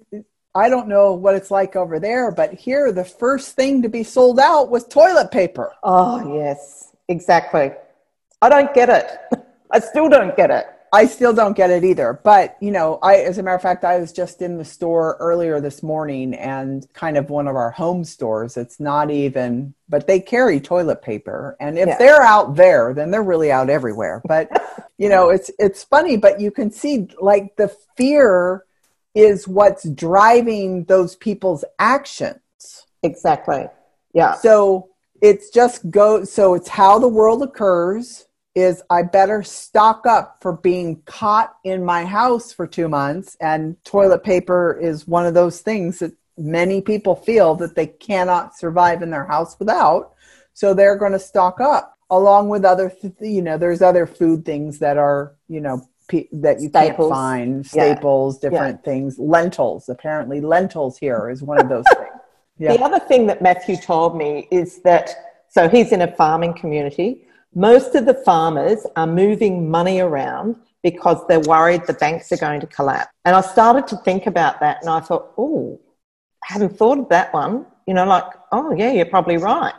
I 0.54 0.70
don't 0.70 0.88
know 0.88 1.14
what 1.14 1.36
it's 1.36 1.50
like 1.50 1.76
over 1.76 2.00
there, 2.00 2.32
but 2.32 2.54
here 2.54 2.92
the 2.92 3.06
first 3.06 3.56
thing 3.56 3.82
to 3.84 3.90
be 3.90 4.04
sold 4.04 4.40
out 4.40 4.70
was 4.70 4.86
toilet 4.86 5.32
paper. 5.32 5.74
Oh, 5.82 6.36
yes, 6.36 6.94
exactly. 7.08 7.72
I 8.42 8.50
don't 8.50 8.74
get 8.74 8.90
it. 8.90 9.46
I 9.72 9.80
still 9.80 10.10
don't 10.10 10.36
get 10.36 10.52
it. 10.52 10.68
I 10.94 11.06
still 11.06 11.32
don't 11.32 11.56
get 11.56 11.70
it 11.70 11.86
either. 11.86 12.20
But, 12.22 12.58
you 12.60 12.70
know, 12.72 13.00
I, 13.02 13.18
as 13.18 13.38
a 13.38 13.44
matter 13.44 13.56
of 13.56 13.62
fact, 13.62 13.86
I 13.86 13.98
was 13.98 14.12
just 14.12 14.42
in 14.42 14.58
the 14.58 14.66
store 14.66 15.16
earlier 15.22 15.62
this 15.62 15.82
morning 15.82 16.34
and 16.34 16.86
kind 16.94 17.16
of 17.16 17.30
one 17.30 17.48
of 17.48 17.56
our 17.56 17.72
home 17.72 18.04
stores. 18.04 18.58
It's 18.58 18.78
not 18.78 19.10
even, 19.10 19.74
but 19.88 20.06
they 20.06 20.20
carry 20.20 20.60
toilet 20.60 21.02
paper. 21.02 21.56
And 21.62 21.80
if 21.80 21.88
yeah. 21.88 21.98
they're 21.98 22.24
out 22.24 22.58
there, 22.58 22.94
then 22.94 23.10
they're 23.10 23.24
really 23.24 23.54
out 23.54 23.70
everywhere. 23.70 24.22
But, 24.26 24.50
you 24.98 25.08
know, 25.08 25.30
it's, 25.30 25.50
it's 25.60 25.82
funny, 25.86 26.18
but 26.18 26.42
you 26.42 26.52
can 26.52 26.72
see 26.72 27.08
like 27.22 27.56
the 27.56 27.70
fear 27.96 28.66
is 29.16 29.48
what's 29.48 29.90
driving 29.90 30.86
those 30.86 31.16
people's 31.16 31.66
actions. 31.80 32.86
Exactly. 33.04 33.68
Yeah. 34.14 34.34
So 34.36 34.90
it's 35.22 35.50
just 35.50 35.90
go 35.90 36.24
so 36.24 36.54
it's 36.56 36.68
how 36.68 37.00
the 37.00 37.08
world 37.08 37.44
occurs 37.44 38.26
is 38.54 38.84
I 38.90 39.04
better 39.04 39.44
stock 39.44 40.06
up 40.06 40.38
for 40.42 40.54
being 40.54 41.02
caught 41.06 41.56
in 41.64 41.86
my 41.86 42.04
house 42.04 42.52
for 42.52 42.68
2 42.68 42.90
months 42.90 43.38
and 43.40 43.82
toilet 43.86 44.24
paper 44.24 44.78
is 44.82 45.08
one 45.08 45.26
of 45.26 45.34
those 45.34 45.62
things 45.62 46.00
that 46.00 46.14
many 46.38 46.82
people 46.82 47.16
feel 47.16 47.56
that 47.56 47.76
they 47.76 47.88
cannot 47.88 48.58
survive 48.58 49.02
in 49.02 49.12
their 49.12 49.26
house 49.26 49.58
without 49.60 50.14
so 50.54 50.74
they're 50.74 50.98
going 50.98 51.12
to 51.12 51.20
stock 51.20 51.62
up 51.62 51.98
along 52.10 52.50
with 52.50 52.66
other 52.66 52.90
th- 52.90 53.14
you 53.22 53.42
know 53.42 53.58
there's 53.58 53.82
other 53.82 54.06
food 54.06 54.44
things 54.44 54.80
that 54.80 54.98
are 54.98 55.36
you 55.48 55.62
know 55.62 55.82
that 56.32 56.62
you 56.62 56.70
staples. 56.70 57.10
can't 57.10 57.10
find 57.10 57.66
staples 57.66 58.36
yeah. 58.42 58.50
different 58.50 58.80
yeah. 58.80 58.92
things 58.92 59.20
lentils 59.20 59.90
apparently 59.90 60.42
lentils 60.42 60.98
here 60.98 61.30
is 61.30 61.42
one 61.42 61.60
of 61.60 61.70
those 61.70 61.86
things 61.96 62.10
yeah. 62.58 62.76
the 62.76 62.84
other 62.84 63.00
thing 63.00 63.28
that 63.28 63.42
matthew 63.42 63.76
told 63.78 64.18
me 64.18 64.48
is 64.52 64.82
that 64.82 65.10
so 65.50 65.68
he's 65.68 65.92
in 65.92 66.02
a 66.02 66.16
farming 66.16 66.54
community 66.54 67.28
most 67.54 67.96
of 67.96 68.06
the 68.06 68.14
farmers 68.14 68.86
are 68.96 69.08
moving 69.08 69.70
money 69.70 70.00
around 70.00 70.56
because 70.84 71.26
they're 71.28 71.42
worried 71.42 71.82
the 71.88 71.94
banks 71.94 72.32
are 72.32 72.38
going 72.38 72.60
to 72.60 72.68
collapse 72.68 73.12
and 73.26 73.36
i 73.36 73.42
started 73.42 73.88
to 73.88 73.98
think 73.98 74.28
about 74.28 74.60
that 74.60 74.78
and 74.82 74.90
i 74.90 75.00
thought 75.00 75.32
oh 75.38 75.80
I 76.44 76.54
hadn't 76.54 76.78
thought 76.78 76.98
of 76.98 77.10
that 77.10 77.34
one 77.34 77.66
you 77.88 77.94
know 77.94 78.06
like 78.06 78.26
oh 78.52 78.74
yeah 78.76 78.92
you're 78.92 79.06
probably 79.06 79.38
right 79.38 79.74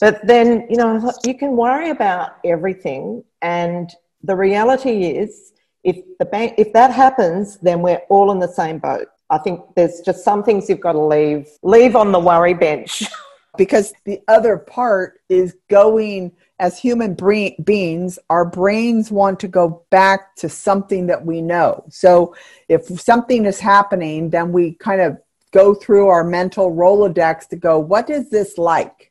but 0.00 0.26
then 0.26 0.66
you 0.70 0.76
know 0.76 1.12
you 1.24 1.36
can 1.36 1.56
worry 1.56 1.90
about 1.90 2.36
everything 2.44 3.22
and 3.42 3.90
the 4.22 4.36
reality 4.36 5.04
is 5.04 5.52
if 5.84 5.96
the 6.18 6.24
bank 6.24 6.54
if 6.58 6.72
that 6.72 6.92
happens 6.92 7.58
then 7.58 7.82
we're 7.82 8.02
all 8.08 8.30
in 8.32 8.38
the 8.38 8.48
same 8.48 8.78
boat. 8.78 9.08
I 9.30 9.38
think 9.38 9.60
there's 9.76 10.00
just 10.00 10.24
some 10.24 10.42
things 10.42 10.68
you've 10.68 10.80
got 10.80 10.92
to 10.92 11.00
leave 11.00 11.48
leave 11.62 11.96
on 11.96 12.12
the 12.12 12.20
worry 12.20 12.54
bench. 12.54 13.04
Because 13.58 13.92
the 14.04 14.20
other 14.28 14.56
part 14.56 15.20
is 15.28 15.56
going 15.68 16.30
as 16.60 16.78
human 16.78 17.14
brain, 17.14 17.56
beings 17.64 18.16
our 18.30 18.44
brains 18.44 19.10
want 19.10 19.40
to 19.40 19.48
go 19.48 19.84
back 19.90 20.36
to 20.36 20.48
something 20.48 21.08
that 21.08 21.26
we 21.26 21.42
know. 21.42 21.84
So 21.90 22.34
if 22.68 22.86
something 23.00 23.46
is 23.46 23.58
happening 23.58 24.30
then 24.30 24.52
we 24.52 24.74
kind 24.74 25.00
of 25.00 25.18
go 25.50 25.74
through 25.74 26.06
our 26.06 26.22
mental 26.22 26.70
rolodex 26.70 27.48
to 27.48 27.56
go 27.56 27.78
what 27.80 28.08
is 28.08 28.30
this 28.30 28.56
like? 28.56 29.10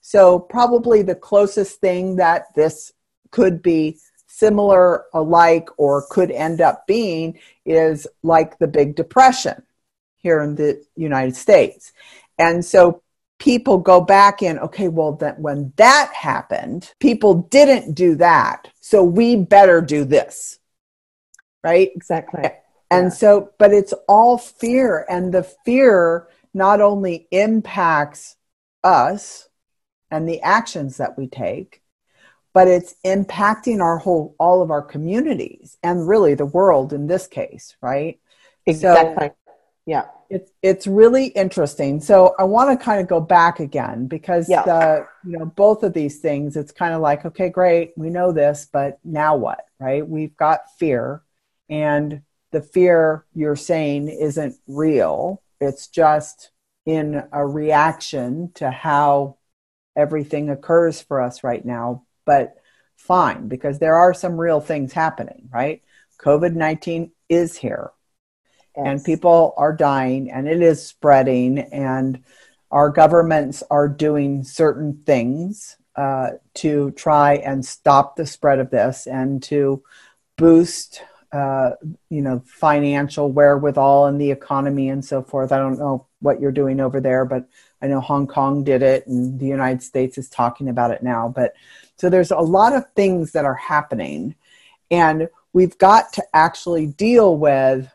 So 0.00 0.38
probably 0.38 1.02
the 1.02 1.16
closest 1.16 1.80
thing 1.80 2.16
that 2.16 2.54
this 2.54 2.92
could 3.30 3.62
be 3.62 3.98
similar, 4.40 5.04
alike, 5.12 5.68
or 5.76 6.06
could 6.10 6.30
end 6.30 6.60
up 6.60 6.86
being 6.86 7.38
is 7.66 8.06
like 8.22 8.58
the 8.58 8.66
Big 8.66 8.96
Depression 8.96 9.62
here 10.16 10.40
in 10.40 10.56
the 10.56 10.82
United 10.96 11.36
States. 11.36 11.92
And 12.38 12.64
so 12.64 13.02
people 13.38 13.78
go 13.78 14.00
back 14.00 14.42
in, 14.42 14.58
okay, 14.58 14.88
well, 14.88 15.12
that 15.16 15.38
when 15.38 15.72
that 15.76 16.10
happened, 16.14 16.92
people 17.00 17.34
didn't 17.50 17.94
do 17.94 18.16
that. 18.16 18.68
So 18.80 19.04
we 19.04 19.36
better 19.36 19.80
do 19.80 20.04
this. 20.04 20.58
Right? 21.62 21.90
Exactly. 21.94 22.44
And 22.90 23.06
yeah. 23.06 23.10
so, 23.10 23.50
but 23.58 23.72
it's 23.72 23.92
all 24.08 24.38
fear. 24.38 25.04
And 25.08 25.32
the 25.32 25.42
fear 25.42 26.28
not 26.54 26.80
only 26.80 27.28
impacts 27.30 28.36
us 28.82 29.48
and 30.10 30.26
the 30.26 30.40
actions 30.40 30.96
that 30.96 31.18
we 31.18 31.26
take, 31.28 31.82
but 32.52 32.68
it's 32.68 32.94
impacting 33.04 33.80
our 33.80 33.98
whole 33.98 34.34
all 34.38 34.62
of 34.62 34.70
our 34.70 34.82
communities 34.82 35.76
and 35.82 36.08
really 36.08 36.34
the 36.34 36.46
world 36.46 36.92
in 36.92 37.06
this 37.06 37.26
case 37.26 37.76
right? 37.80 38.18
Exactly. 38.66 39.28
So 39.28 39.34
yeah. 39.86 40.06
it's 40.28 40.52
it's 40.62 40.86
really 40.86 41.26
interesting. 41.28 42.00
So 42.00 42.34
i 42.38 42.44
want 42.44 42.78
to 42.78 42.84
kind 42.84 43.00
of 43.00 43.08
go 43.08 43.20
back 43.20 43.60
again 43.60 44.06
because 44.06 44.48
yeah. 44.48 44.62
the 44.62 45.06
you 45.24 45.38
know 45.38 45.46
both 45.46 45.82
of 45.82 45.92
these 45.92 46.20
things 46.20 46.56
it's 46.56 46.72
kind 46.72 46.94
of 46.94 47.00
like 47.00 47.24
okay 47.24 47.48
great 47.48 47.92
we 47.96 48.10
know 48.10 48.30
this 48.30 48.68
but 48.70 48.98
now 49.04 49.34
what 49.36 49.64
right? 49.80 50.06
We've 50.06 50.36
got 50.36 50.70
fear 50.78 51.22
and 51.68 52.22
the 52.52 52.60
fear 52.60 53.24
you're 53.34 53.56
saying 53.56 54.08
isn't 54.08 54.56
real. 54.68 55.42
It's 55.60 55.88
just 55.88 56.50
in 56.86 57.22
a 57.32 57.46
reaction 57.46 58.52
to 58.56 58.70
how 58.70 59.38
everything 59.96 60.50
occurs 60.50 61.00
for 61.00 61.20
us 61.20 61.42
right 61.42 61.64
now 61.64 62.04
but 62.30 62.54
fine 62.94 63.48
because 63.48 63.80
there 63.80 63.96
are 63.96 64.14
some 64.14 64.40
real 64.40 64.60
things 64.60 64.92
happening, 64.92 65.48
right? 65.52 65.82
COVID 66.20 66.54
19 66.54 67.10
is 67.28 67.56
here 67.56 67.90
yes. 68.76 68.86
and 68.86 69.04
people 69.04 69.52
are 69.56 69.74
dying 69.74 70.30
and 70.30 70.46
it 70.46 70.62
is 70.62 70.86
spreading, 70.86 71.58
and 71.58 72.22
our 72.70 72.88
governments 72.88 73.64
are 73.68 73.88
doing 73.88 74.44
certain 74.44 75.02
things 75.04 75.76
uh, 75.96 76.28
to 76.54 76.92
try 76.92 77.34
and 77.34 77.66
stop 77.66 78.14
the 78.14 78.26
spread 78.26 78.60
of 78.60 78.70
this 78.70 79.08
and 79.08 79.42
to 79.44 79.82
boost. 80.36 81.02
Uh, 81.32 81.70
you 82.08 82.20
know, 82.22 82.42
financial 82.44 83.30
wherewithal 83.30 84.08
in 84.08 84.18
the 84.18 84.32
economy 84.32 84.88
and 84.88 85.04
so 85.04 85.22
forth. 85.22 85.52
I 85.52 85.58
don't 85.58 85.78
know 85.78 86.08
what 86.18 86.40
you're 86.40 86.50
doing 86.50 86.80
over 86.80 87.00
there, 87.00 87.24
but 87.24 87.46
I 87.80 87.86
know 87.86 88.00
Hong 88.00 88.26
Kong 88.26 88.64
did 88.64 88.82
it 88.82 89.06
and 89.06 89.38
the 89.38 89.46
United 89.46 89.82
States 89.82 90.18
is 90.18 90.28
talking 90.28 90.68
about 90.68 90.90
it 90.90 91.04
now. 91.04 91.28
But 91.28 91.54
so 92.00 92.08
there's 92.08 92.30
a 92.30 92.38
lot 92.38 92.74
of 92.74 92.90
things 92.96 93.32
that 93.32 93.44
are 93.44 93.54
happening, 93.54 94.34
and 94.90 95.28
we've 95.52 95.76
got 95.76 96.14
to 96.14 96.24
actually 96.32 96.86
deal 96.86 97.36
with 97.36 97.92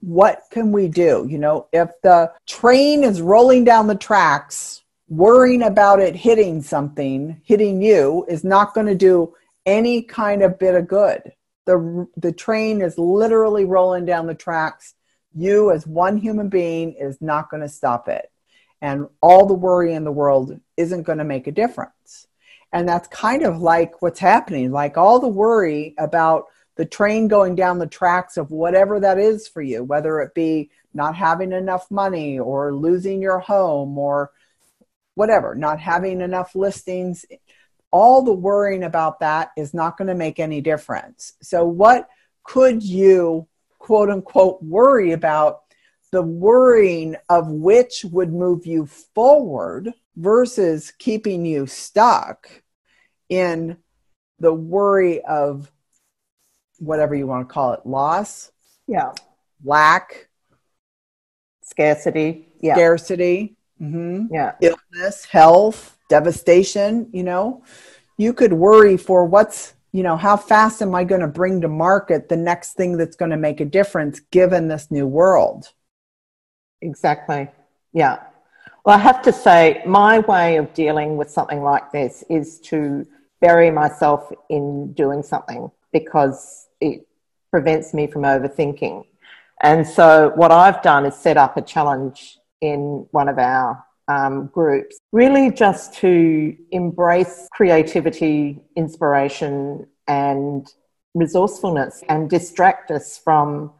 what 0.00 0.42
can 0.50 0.70
we 0.70 0.86
do? 0.86 1.26
You 1.26 1.38
know, 1.38 1.66
if 1.72 1.88
the 2.02 2.30
train 2.46 3.02
is 3.04 3.22
rolling 3.22 3.64
down 3.64 3.86
the 3.86 3.94
tracks 3.94 4.82
worrying 5.08 5.62
about 5.62 5.98
it 5.98 6.14
hitting 6.14 6.60
something, 6.60 7.40
hitting 7.42 7.80
you, 7.80 8.26
is 8.28 8.44
not 8.44 8.74
going 8.74 8.86
to 8.86 8.94
do 8.94 9.34
any 9.64 10.02
kind 10.02 10.42
of 10.42 10.58
bit 10.58 10.74
of 10.74 10.86
good. 10.86 11.32
The, 11.64 12.06
the 12.18 12.32
train 12.32 12.82
is 12.82 12.98
literally 12.98 13.64
rolling 13.64 14.04
down 14.04 14.26
the 14.26 14.34
tracks. 14.34 14.94
You, 15.34 15.72
as 15.72 15.86
one 15.86 16.18
human 16.18 16.50
being, 16.50 16.92
is 16.92 17.22
not 17.22 17.50
going 17.50 17.62
to 17.62 17.68
stop 17.70 18.08
it. 18.08 18.30
And 18.82 19.08
all 19.22 19.46
the 19.46 19.54
worry 19.54 19.94
in 19.94 20.04
the 20.04 20.12
world 20.12 20.60
isn't 20.76 21.04
going 21.04 21.18
to 21.18 21.24
make 21.24 21.46
a 21.46 21.52
difference. 21.52 22.27
And 22.72 22.88
that's 22.88 23.08
kind 23.08 23.42
of 23.44 23.60
like 23.60 24.02
what's 24.02 24.18
happening. 24.18 24.70
Like 24.70 24.96
all 24.96 25.20
the 25.20 25.28
worry 25.28 25.94
about 25.98 26.46
the 26.76 26.84
train 26.84 27.26
going 27.28 27.54
down 27.54 27.78
the 27.78 27.86
tracks 27.86 28.36
of 28.36 28.50
whatever 28.50 29.00
that 29.00 29.18
is 29.18 29.48
for 29.48 29.62
you, 29.62 29.82
whether 29.82 30.20
it 30.20 30.34
be 30.34 30.70
not 30.94 31.16
having 31.16 31.52
enough 31.52 31.90
money 31.90 32.38
or 32.38 32.74
losing 32.74 33.20
your 33.20 33.40
home 33.40 33.98
or 33.98 34.30
whatever, 35.14 35.54
not 35.54 35.80
having 35.80 36.20
enough 36.20 36.54
listings, 36.54 37.26
all 37.90 38.22
the 38.22 38.32
worrying 38.32 38.84
about 38.84 39.20
that 39.20 39.50
is 39.56 39.74
not 39.74 39.96
going 39.96 40.08
to 40.08 40.14
make 40.14 40.38
any 40.38 40.60
difference. 40.60 41.32
So, 41.42 41.64
what 41.64 42.08
could 42.44 42.82
you, 42.82 43.48
quote 43.78 44.10
unquote, 44.10 44.62
worry 44.62 45.12
about? 45.12 45.62
The 46.10 46.22
worrying 46.22 47.16
of 47.28 47.48
which 47.48 48.04
would 48.04 48.32
move 48.32 48.66
you 48.66 48.86
forward 48.86 49.92
versus 50.16 50.92
keeping 50.98 51.44
you 51.44 51.66
stuck 51.66 52.50
in 53.28 53.76
the 54.40 54.52
worry 54.52 55.22
of 55.24 55.70
whatever 56.78 57.14
you 57.14 57.26
want 57.26 57.48
to 57.48 57.52
call 57.52 57.72
it 57.72 57.84
loss, 57.84 58.52
yeah, 58.86 59.12
lack, 59.64 60.28
scarcity, 61.62 62.48
yeah. 62.60 62.74
scarcity, 62.74 63.56
mm-hmm. 63.80 64.26
yeah, 64.32 64.54
illness, 64.60 65.24
health, 65.24 65.98
devastation. 66.08 67.08
You 67.12 67.24
know, 67.24 67.64
you 68.16 68.32
could 68.32 68.52
worry 68.52 68.96
for 68.96 69.24
what's 69.24 69.74
you 69.92 70.02
know 70.02 70.16
how 70.16 70.36
fast 70.36 70.82
am 70.82 70.94
I 70.94 71.04
going 71.04 71.20
to 71.20 71.28
bring 71.28 71.60
to 71.62 71.68
market 71.68 72.28
the 72.28 72.36
next 72.36 72.74
thing 72.74 72.96
that's 72.96 73.16
going 73.16 73.30
to 73.30 73.36
make 73.36 73.60
a 73.60 73.64
difference 73.64 74.20
given 74.30 74.68
this 74.68 74.90
new 74.90 75.06
world. 75.06 75.72
Exactly. 76.80 77.48
Yeah. 77.92 78.20
Well, 78.84 78.96
I 78.96 79.00
have 79.00 79.22
to 79.22 79.32
say, 79.32 79.82
my 79.86 80.20
way 80.20 80.56
of 80.56 80.72
dealing 80.74 81.16
with 81.16 81.30
something 81.30 81.62
like 81.62 81.92
this 81.92 82.24
is 82.30 82.58
to 82.60 83.06
bury 83.40 83.70
myself 83.70 84.32
in 84.48 84.92
doing 84.92 85.22
something 85.22 85.70
because 85.92 86.68
it 86.80 87.06
prevents 87.50 87.92
me 87.94 88.06
from 88.06 88.22
overthinking. 88.22 89.04
And 89.62 89.86
so, 89.86 90.32
what 90.36 90.52
I've 90.52 90.82
done 90.82 91.04
is 91.06 91.16
set 91.16 91.36
up 91.36 91.56
a 91.56 91.62
challenge 91.62 92.38
in 92.60 93.06
one 93.10 93.28
of 93.28 93.38
our 93.38 93.84
um, 94.08 94.46
groups, 94.46 94.98
really 95.12 95.50
just 95.50 95.94
to 95.94 96.56
embrace 96.70 97.48
creativity, 97.52 98.60
inspiration, 98.76 99.86
and 100.06 100.66
resourcefulness 101.14 102.02
and 102.08 102.30
distract 102.30 102.90
us 102.90 103.18
from 103.18 103.72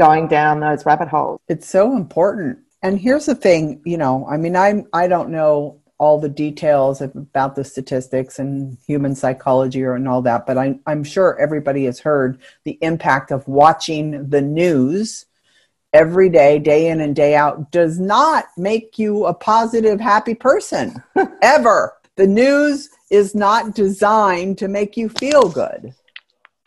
going 0.00 0.26
down 0.26 0.60
those 0.60 0.86
rabbit 0.86 1.08
holes. 1.08 1.38
It's 1.46 1.68
so 1.68 1.94
important. 1.94 2.58
And 2.82 2.98
here's 2.98 3.26
the 3.26 3.34
thing, 3.34 3.82
you 3.84 3.98
know, 3.98 4.26
I 4.26 4.38
mean, 4.38 4.56
I'm 4.56 4.86
I 4.94 5.08
don't 5.08 5.28
know 5.28 5.78
all 5.98 6.18
the 6.18 6.30
details 6.30 7.02
about 7.02 7.54
the 7.54 7.62
statistics 7.62 8.38
and 8.38 8.78
human 8.86 9.14
psychology 9.14 9.82
or 9.82 9.94
and 9.96 10.08
all 10.08 10.22
that, 10.22 10.46
but 10.46 10.56
I'm, 10.56 10.80
I'm 10.86 11.04
sure 11.04 11.38
everybody 11.38 11.84
has 11.84 12.00
heard 12.00 12.40
the 12.64 12.78
impact 12.80 13.30
of 13.30 13.46
watching 13.46 14.30
the 14.30 14.40
news 14.40 15.26
every 15.92 16.30
day, 16.30 16.58
day 16.58 16.88
in 16.88 17.02
and 17.02 17.14
day 17.14 17.34
out, 17.34 17.70
does 17.70 18.00
not 18.00 18.46
make 18.56 18.98
you 18.98 19.26
a 19.26 19.34
positive, 19.34 20.00
happy 20.00 20.34
person 20.34 20.94
ever. 21.42 21.92
The 22.16 22.26
news 22.26 22.88
is 23.10 23.34
not 23.34 23.74
designed 23.74 24.56
to 24.56 24.68
make 24.68 24.96
you 24.96 25.10
feel 25.10 25.50
good, 25.50 25.92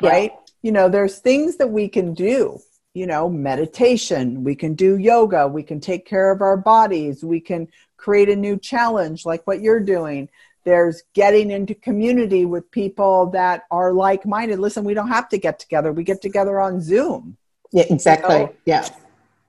right? 0.03 0.31
Yeah. 0.31 0.39
You 0.61 0.71
know, 0.73 0.89
there's 0.89 1.17
things 1.17 1.57
that 1.57 1.71
we 1.71 1.89
can 1.89 2.13
do 2.13 2.61
you 2.93 3.07
know, 3.07 3.27
meditation, 3.27 4.43
we 4.43 4.55
can 4.55 4.75
do 4.75 4.97
yoga, 4.97 5.47
we 5.47 5.63
can 5.63 5.79
take 5.79 6.05
care 6.05 6.31
of 6.31 6.41
our 6.41 6.57
bodies, 6.57 7.23
we 7.23 7.39
can 7.39 7.67
create 7.97 8.29
a 8.29 8.35
new 8.35 8.57
challenge 8.57 9.25
like 9.25 9.45
what 9.47 9.61
you're 9.61 9.79
doing. 9.79 10.29
There's 10.63 11.03
getting 11.13 11.51
into 11.51 11.73
community 11.73 12.45
with 12.45 12.69
people 12.71 13.27
that 13.31 13.63
are 13.71 13.91
like 13.91 14.25
minded. 14.25 14.59
Listen, 14.59 14.83
we 14.83 14.93
don't 14.93 15.09
have 15.09 15.27
to 15.29 15.37
get 15.37 15.59
together, 15.59 15.91
we 15.91 16.03
get 16.03 16.21
together 16.21 16.59
on 16.59 16.81
Zoom. 16.81 17.37
Yeah, 17.71 17.85
exactly. 17.89 18.35
You 18.35 18.41
know? 18.43 18.53
Yeah. 18.65 18.87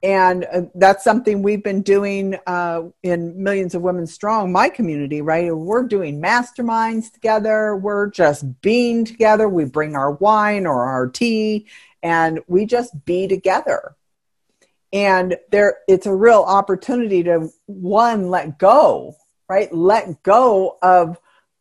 And 0.02 0.46
uh, 0.52 0.62
that's 0.74 1.02
something 1.02 1.42
we've 1.42 1.62
been 1.62 1.80
doing 1.80 2.36
uh, 2.46 2.82
in 3.02 3.42
Millions 3.42 3.74
of 3.74 3.80
Women 3.80 4.06
Strong, 4.06 4.52
my 4.52 4.68
community, 4.68 5.22
right? 5.22 5.54
We're 5.54 5.84
doing 5.84 6.20
masterminds 6.20 7.10
together. 7.10 7.74
We're 7.76 8.10
just 8.10 8.60
being 8.60 9.06
together. 9.06 9.48
We 9.48 9.64
bring 9.64 9.96
our 9.96 10.10
wine 10.12 10.66
or 10.66 10.84
our 10.84 11.06
tea 11.06 11.66
and 12.04 12.38
we 12.46 12.66
just 12.66 13.04
be 13.04 13.26
together. 13.26 13.96
And 14.92 15.36
there 15.50 15.78
it's 15.88 16.06
a 16.06 16.14
real 16.14 16.44
opportunity 16.46 17.24
to 17.24 17.48
one 17.66 18.30
let 18.30 18.60
go 18.60 19.16
right? 19.48 19.72
Let 19.72 20.22
go 20.22 20.78
of 20.82 21.18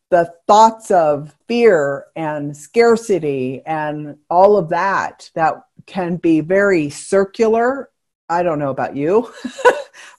the 0.10 0.34
thoughts 0.48 0.92
of 0.92 1.36
fear 1.48 2.06
and 2.16 2.56
scarcity 2.56 3.62
and 3.66 4.18
all 4.30 4.58
of 4.58 4.70
that 4.70 5.30
that 5.34 5.56
can 5.86 6.18
be 6.18 6.40
very 6.40 6.90
circular 6.90 7.90
i 8.30 8.44
don't 8.44 8.60
know 8.60 8.72
about 8.72 8.96
you 8.96 9.32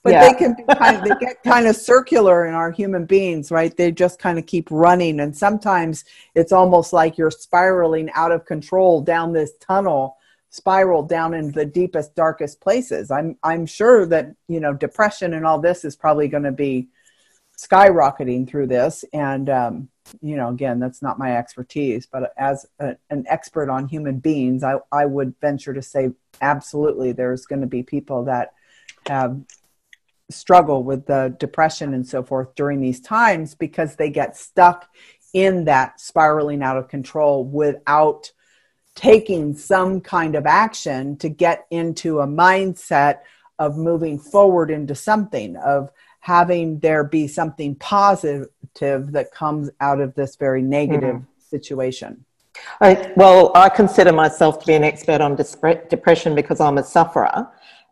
but 0.03 0.13
yeah. 0.13 0.27
they 0.27 0.33
can 0.37 0.53
be 0.53 0.63
kind 0.75 0.97
of, 0.97 1.03
they 1.03 1.25
get 1.25 1.41
kind 1.43 1.67
of 1.67 1.75
circular 1.75 2.45
in 2.45 2.53
our 2.53 2.71
human 2.71 3.05
beings 3.05 3.51
right 3.51 3.75
they 3.77 3.91
just 3.91 4.19
kind 4.19 4.37
of 4.37 4.45
keep 4.45 4.67
running 4.71 5.19
and 5.19 5.35
sometimes 5.35 6.05
it's 6.35 6.51
almost 6.51 6.93
like 6.93 7.17
you're 7.17 7.31
spiraling 7.31 8.09
out 8.13 8.31
of 8.31 8.45
control 8.45 9.01
down 9.01 9.33
this 9.33 9.53
tunnel 9.59 10.17
spiral 10.49 11.03
down 11.03 11.33
into 11.33 11.51
the 11.51 11.65
deepest 11.65 12.15
darkest 12.15 12.61
places 12.61 13.11
i'm 13.11 13.37
i'm 13.43 13.65
sure 13.65 14.05
that 14.05 14.33
you 14.47 14.59
know 14.59 14.73
depression 14.73 15.33
and 15.33 15.45
all 15.45 15.59
this 15.59 15.83
is 15.83 15.95
probably 15.95 16.27
going 16.27 16.43
to 16.43 16.51
be 16.51 16.87
skyrocketing 17.57 18.47
through 18.47 18.67
this 18.67 19.03
and 19.13 19.49
um, 19.49 19.89
you 20.21 20.35
know 20.35 20.49
again 20.49 20.79
that's 20.79 21.01
not 21.01 21.17
my 21.17 21.35
expertise 21.35 22.05
but 22.05 22.33
as 22.37 22.65
a, 22.79 22.95
an 23.09 23.25
expert 23.27 23.69
on 23.69 23.87
human 23.87 24.19
beings 24.19 24.63
I, 24.63 24.75
I 24.91 25.05
would 25.05 25.33
venture 25.41 25.73
to 25.73 25.81
say 25.81 26.11
absolutely 26.41 27.11
there's 27.11 27.45
going 27.45 27.61
to 27.61 27.67
be 27.67 27.83
people 27.83 28.25
that 28.25 28.53
have 29.07 29.41
struggle 30.29 30.83
with 30.83 31.05
the 31.05 31.35
depression 31.39 31.93
and 31.93 32.07
so 32.07 32.23
forth 32.23 32.55
during 32.55 32.81
these 32.81 32.99
times 32.99 33.55
because 33.55 33.95
they 33.95 34.09
get 34.09 34.37
stuck 34.37 34.89
in 35.33 35.65
that 35.65 35.99
spiraling 35.99 36.63
out 36.63 36.77
of 36.77 36.87
control 36.87 37.43
without 37.43 38.31
taking 38.95 39.55
some 39.55 39.99
kind 39.99 40.35
of 40.35 40.45
action 40.45 41.17
to 41.17 41.29
get 41.29 41.67
into 41.69 42.21
a 42.21 42.27
mindset 42.27 43.19
of 43.59 43.77
moving 43.77 44.19
forward 44.19 44.71
into 44.71 44.95
something, 44.95 45.55
of 45.57 45.91
having 46.19 46.79
there 46.79 47.03
be 47.03 47.27
something 47.27 47.75
positive 47.75 48.47
that 48.79 49.27
comes 49.33 49.69
out 49.79 49.99
of 50.01 50.13
this 50.15 50.35
very 50.35 50.61
negative 50.61 51.15
mm. 51.15 51.25
situation. 51.39 52.25
I, 52.81 53.13
well, 53.15 53.51
I 53.53 53.69
consider 53.69 54.11
myself 54.11 54.59
to 54.59 54.65
be 54.65 54.73
an 54.73 54.83
expert 54.83 55.21
on 55.21 55.35
depression 55.35 56.35
because 56.35 56.59
I'm 56.59 56.77
a 56.77 56.83
sufferer. 56.83 57.47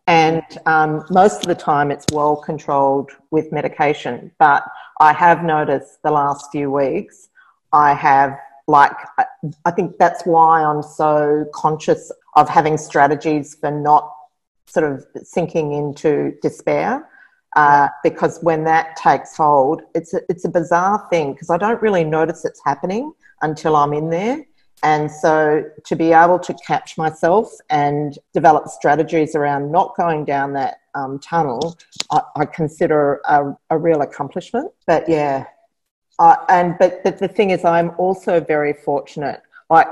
And 0.06 0.42
um, 0.66 1.04
most 1.10 1.42
of 1.42 1.46
the 1.46 1.54
time 1.54 1.90
it's 1.90 2.04
well 2.12 2.36
controlled 2.36 3.10
with 3.30 3.52
medication. 3.52 4.30
But 4.38 4.64
I 5.00 5.12
have 5.12 5.42
noticed 5.42 6.02
the 6.02 6.10
last 6.10 6.50
few 6.50 6.70
weeks 6.70 7.28
I 7.72 7.94
have 7.94 8.38
like 8.66 8.92
i 9.64 9.70
think 9.70 9.96
that's 9.98 10.24
why 10.24 10.62
i'm 10.62 10.82
so 10.82 11.46
conscious 11.54 12.10
of 12.36 12.48
having 12.48 12.78
strategies 12.78 13.54
for 13.54 13.70
not 13.70 14.13
sort 14.74 14.90
of 14.90 15.06
sinking 15.22 15.72
into 15.72 16.34
despair 16.42 17.08
uh, 17.56 17.88
because 18.02 18.40
when 18.42 18.64
that 18.64 18.96
takes 18.96 19.36
hold 19.36 19.82
it's 19.94 20.12
a, 20.12 20.20
it's 20.28 20.44
a 20.44 20.48
bizarre 20.48 21.06
thing 21.10 21.32
because 21.32 21.50
i 21.50 21.56
don't 21.56 21.80
really 21.80 22.04
notice 22.04 22.44
it's 22.44 22.60
happening 22.64 23.12
until 23.42 23.76
i'm 23.76 23.92
in 23.92 24.10
there 24.10 24.44
and 24.84 25.10
so 25.10 25.64
to 25.86 25.96
be 25.96 26.12
able 26.12 26.38
to 26.38 26.54
catch 26.66 26.98
myself 26.98 27.50
and 27.70 28.18
develop 28.34 28.68
strategies 28.68 29.34
around 29.34 29.72
not 29.72 29.96
going 29.96 30.26
down 30.26 30.52
that 30.52 30.76
um, 30.94 31.18
tunnel, 31.18 31.78
I, 32.10 32.20
I 32.36 32.44
consider 32.44 33.20
a, 33.26 33.56
a, 33.70 33.78
real 33.78 34.02
accomplishment. 34.02 34.70
But 34.86 35.08
yeah, 35.08 35.46
uh, 36.18 36.36
and 36.50 36.76
but, 36.78 37.02
but 37.02 37.18
the 37.18 37.28
thing 37.28 37.50
is, 37.50 37.64
I'm 37.64 37.92
also 37.98 38.40
very 38.40 38.74
fortunate. 38.74 39.40
Like 39.70 39.88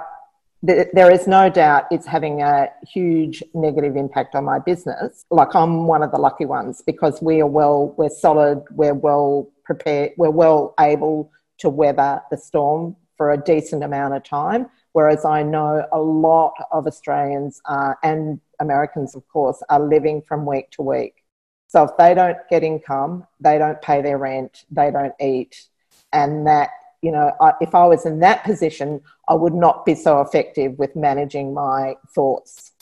th- 0.66 0.88
there 0.92 1.10
is 1.10 1.26
no 1.26 1.48
doubt 1.48 1.86
it's 1.90 2.06
having 2.06 2.42
a 2.42 2.68
huge 2.86 3.42
negative 3.54 3.96
impact 3.96 4.34
on 4.34 4.44
my 4.44 4.58
business. 4.58 5.24
Like 5.30 5.54
I'm 5.54 5.86
one 5.86 6.02
of 6.02 6.10
the 6.10 6.18
lucky 6.18 6.46
ones 6.46 6.82
because 6.84 7.20
we 7.22 7.40
are 7.40 7.46
well, 7.46 7.94
we're 7.98 8.08
solid, 8.08 8.62
we're 8.70 8.94
well 8.94 9.50
prepared, 9.64 10.12
we're 10.16 10.30
well 10.30 10.74
able 10.80 11.30
to 11.58 11.68
weather 11.68 12.20
the 12.30 12.36
storm 12.36 12.96
for 13.16 13.32
a 13.32 13.36
decent 13.36 13.84
amount 13.84 14.14
of 14.14 14.24
time. 14.24 14.68
Whereas 14.92 15.24
I 15.24 15.42
know 15.42 15.86
a 15.92 16.00
lot 16.00 16.52
of 16.70 16.86
Australians 16.86 17.60
uh, 17.64 17.94
and 18.02 18.40
Americans, 18.60 19.14
of 19.14 19.26
course, 19.28 19.62
are 19.70 19.80
living 19.80 20.22
from 20.22 20.44
week 20.44 20.70
to 20.72 20.82
week. 20.82 21.24
So 21.68 21.84
if 21.84 21.90
they 21.96 22.12
don't 22.12 22.36
get 22.50 22.62
income, 22.62 23.26
they 23.40 23.56
don't 23.56 23.80
pay 23.80 24.02
their 24.02 24.18
rent, 24.18 24.66
they 24.70 24.90
don't 24.90 25.14
eat, 25.18 25.68
and 26.12 26.46
that 26.46 26.70
you 27.02 27.10
know, 27.10 27.32
I, 27.40 27.52
if 27.60 27.74
I 27.74 27.84
was 27.84 28.06
in 28.06 28.20
that 28.20 28.44
position, 28.44 29.00
I 29.32 29.34
would 29.34 29.54
not 29.54 29.86
be 29.86 29.94
so 29.94 30.20
effective 30.20 30.78
with 30.78 30.94
managing 30.94 31.54
my 31.54 31.96
thoughts. 32.14 32.72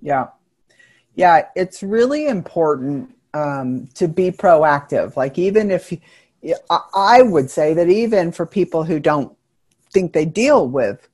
Yeah, 0.00 0.26
yeah, 1.14 1.46
it's 1.54 1.80
really 1.80 2.26
important 2.26 3.14
um, 3.34 3.86
to 3.94 4.08
be 4.08 4.32
proactive. 4.32 5.16
Like 5.16 5.38
even 5.38 5.70
if 5.70 5.92
I 6.96 7.22
would 7.22 7.50
say 7.50 7.72
that 7.74 7.88
even 7.88 8.32
for 8.32 8.46
people 8.46 8.82
who 8.82 8.98
don't 8.98 9.32
think 9.92 10.12
they 10.12 10.24
deal 10.24 10.66
with 10.66 11.08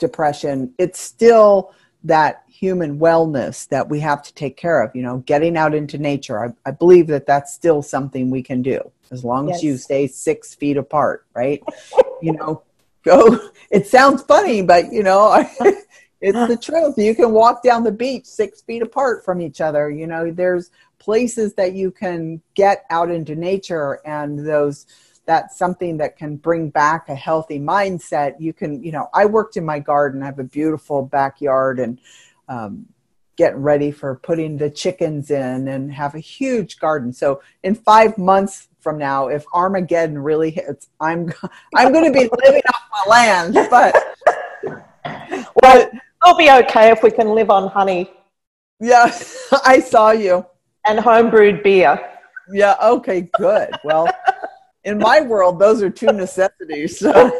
depression, 0.00 0.74
it's 0.78 0.98
still 0.98 1.72
that 2.02 2.42
human 2.48 2.98
wellness 2.98 3.68
that 3.68 3.88
we 3.88 4.00
have 4.00 4.20
to 4.24 4.34
take 4.34 4.56
care 4.56 4.82
of. 4.82 4.96
You 4.96 5.02
know, 5.02 5.18
getting 5.18 5.56
out 5.56 5.76
into 5.76 5.96
nature. 5.96 6.44
I, 6.44 6.68
I 6.68 6.72
believe 6.72 7.06
that 7.06 7.24
that's 7.24 7.54
still 7.54 7.82
something 7.82 8.30
we 8.30 8.42
can 8.42 8.62
do 8.62 8.90
as 9.12 9.24
long 9.24 9.46
yes. 9.46 9.58
as 9.58 9.62
you 9.62 9.76
stay 9.76 10.08
six 10.08 10.56
feet 10.56 10.76
apart, 10.76 11.24
right? 11.34 11.62
you 12.20 12.32
know, 12.32 12.64
go. 13.08 13.50
It 13.70 13.86
sounds 13.86 14.22
funny, 14.22 14.62
but 14.62 14.90
you 14.90 15.02
know, 15.02 15.44
it's 16.22 16.48
the 16.48 16.56
truth. 16.56 16.94
You 16.96 17.14
can 17.14 17.32
walk 17.32 17.62
down 17.62 17.84
the 17.84 17.92
beach 17.92 18.24
six 18.24 18.62
feet 18.62 18.80
apart 18.80 19.26
from 19.26 19.42
each 19.42 19.60
other. 19.60 19.90
You 19.90 20.06
know, 20.06 20.30
there's 20.30 20.70
places 20.98 21.52
that 21.54 21.74
you 21.74 21.90
can 21.90 22.40
get 22.54 22.84
out 22.88 23.10
into 23.10 23.34
nature 23.34 24.00
and 24.06 24.38
those 24.38 24.86
that's 25.26 25.58
something 25.58 25.98
that 25.98 26.16
can 26.16 26.36
bring 26.36 26.70
back 26.70 27.10
a 27.10 27.14
healthy 27.14 27.58
mindset 27.58 28.34
you 28.38 28.52
can 28.52 28.82
you 28.82 28.90
know 28.90 29.08
i 29.12 29.24
worked 29.26 29.56
in 29.56 29.64
my 29.64 29.78
garden 29.78 30.22
i 30.22 30.26
have 30.26 30.38
a 30.38 30.44
beautiful 30.44 31.02
backyard 31.02 31.78
and 31.78 32.00
um, 32.48 32.86
getting 33.36 33.60
ready 33.60 33.90
for 33.90 34.16
putting 34.16 34.56
the 34.56 34.70
chickens 34.70 35.30
in 35.30 35.68
and 35.68 35.92
have 35.92 36.14
a 36.14 36.18
huge 36.18 36.78
garden 36.78 37.12
so 37.12 37.42
in 37.62 37.74
five 37.74 38.16
months 38.16 38.67
from 38.80 38.98
now 38.98 39.28
if 39.28 39.44
armageddon 39.52 40.18
really 40.18 40.50
hits 40.50 40.88
i'm 41.00 41.32
i'm 41.76 41.92
going 41.92 42.04
to 42.04 42.12
be 42.12 42.28
living 42.44 42.62
off 42.74 43.06
my 43.06 43.10
land 43.10 43.54
but 43.70 43.94
well 45.62 45.90
it'll 46.24 46.36
be 46.36 46.50
okay 46.50 46.90
if 46.90 47.02
we 47.02 47.10
can 47.10 47.34
live 47.34 47.50
on 47.50 47.68
honey 47.68 48.10
yeah 48.80 49.12
i 49.64 49.80
saw 49.80 50.10
you 50.10 50.44
and 50.86 50.98
homebrewed 50.98 51.62
beer 51.62 51.98
yeah 52.50 52.76
okay 52.82 53.28
good 53.38 53.70
well 53.84 54.08
in 54.88 54.98
my 54.98 55.20
world, 55.20 55.58
those 55.58 55.82
are 55.82 55.90
two 55.90 56.12
necessities. 56.12 56.98
So. 56.98 57.38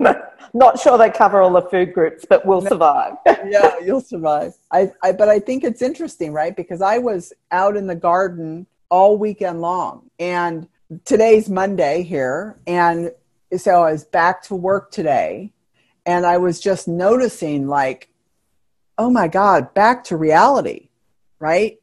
Not 0.54 0.80
sure 0.80 0.96
they 0.96 1.10
cover 1.10 1.42
all 1.42 1.52
the 1.52 1.68
food 1.68 1.92
groups, 1.92 2.24
but 2.26 2.46
we'll 2.46 2.62
survive. 2.62 3.14
yeah, 3.26 3.78
you'll 3.84 4.00
survive. 4.00 4.54
I, 4.70 4.90
I, 5.02 5.12
but 5.12 5.28
I 5.28 5.38
think 5.38 5.62
it's 5.62 5.82
interesting, 5.82 6.32
right? 6.32 6.56
Because 6.56 6.80
I 6.80 6.96
was 6.96 7.34
out 7.50 7.76
in 7.76 7.86
the 7.86 7.94
garden 7.94 8.66
all 8.90 9.18
weekend 9.18 9.60
long, 9.60 10.10
and 10.18 10.68
today's 11.04 11.48
Monday 11.48 12.02
here, 12.02 12.58
and 12.66 13.12
so 13.56 13.82
I 13.82 13.92
was 13.92 14.04
back 14.04 14.42
to 14.44 14.54
work 14.54 14.90
today, 14.90 15.52
and 16.06 16.24
I 16.24 16.38
was 16.38 16.60
just 16.60 16.88
noticing, 16.88 17.68
like, 17.68 18.08
oh 18.96 19.10
my 19.10 19.28
God, 19.28 19.74
back 19.74 20.04
to 20.04 20.16
reality, 20.16 20.88
right? 21.38 21.78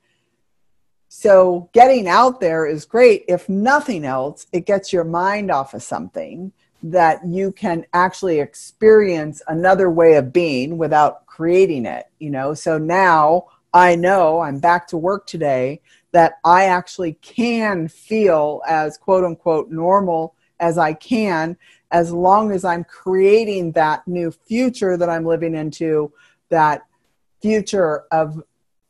So 1.08 1.70
getting 1.74 2.08
out 2.08 2.41
there 2.41 2.65
is 2.65 2.84
great. 2.86 3.24
If 3.28 3.48
nothing 3.48 4.04
else, 4.04 4.48
it 4.52 4.65
gets 4.65 4.91
your 4.91 5.06
mind 5.06 5.50
off 5.50 5.74
of 5.74 5.82
something 5.82 6.52
that 6.84 7.26
you 7.26 7.52
can 7.52 7.86
actually 7.94 8.39
experience 8.39 9.41
another 9.48 9.89
way 9.89 10.15
of 10.15 10.34
being 10.34 10.78
without 10.78 11.26
creating 11.26 11.86
it, 11.86 12.06
you 12.20 12.30
know. 12.30 12.54
So 12.54 12.78
now 12.78 13.46
I 13.74 13.96
know 13.96 14.41
I'm 14.41 14.60
back 14.60 14.88
to 14.89 14.98
work 14.98 15.26
today 15.26 15.82
that 16.15 16.39
I 16.45 16.67
actually 16.67 17.17
can 17.21 17.89
feel 17.89 18.62
as 18.65 18.97
quote 18.97 19.25
unquote 19.25 19.69
normal 19.69 20.34
as 20.62 20.78
I 20.78 20.93
can 20.93 21.58
as 21.91 22.13
long 22.13 22.54
as 22.54 22.63
I'm 22.63 22.86
creating 22.86 23.73
that 23.73 24.08
new 24.08 24.32
future 24.32 24.95
that 24.95 25.10
I'm 25.10 25.25
living 25.25 25.56
into, 25.56 26.13
that 26.47 26.86
future 27.41 28.06
of 28.13 28.41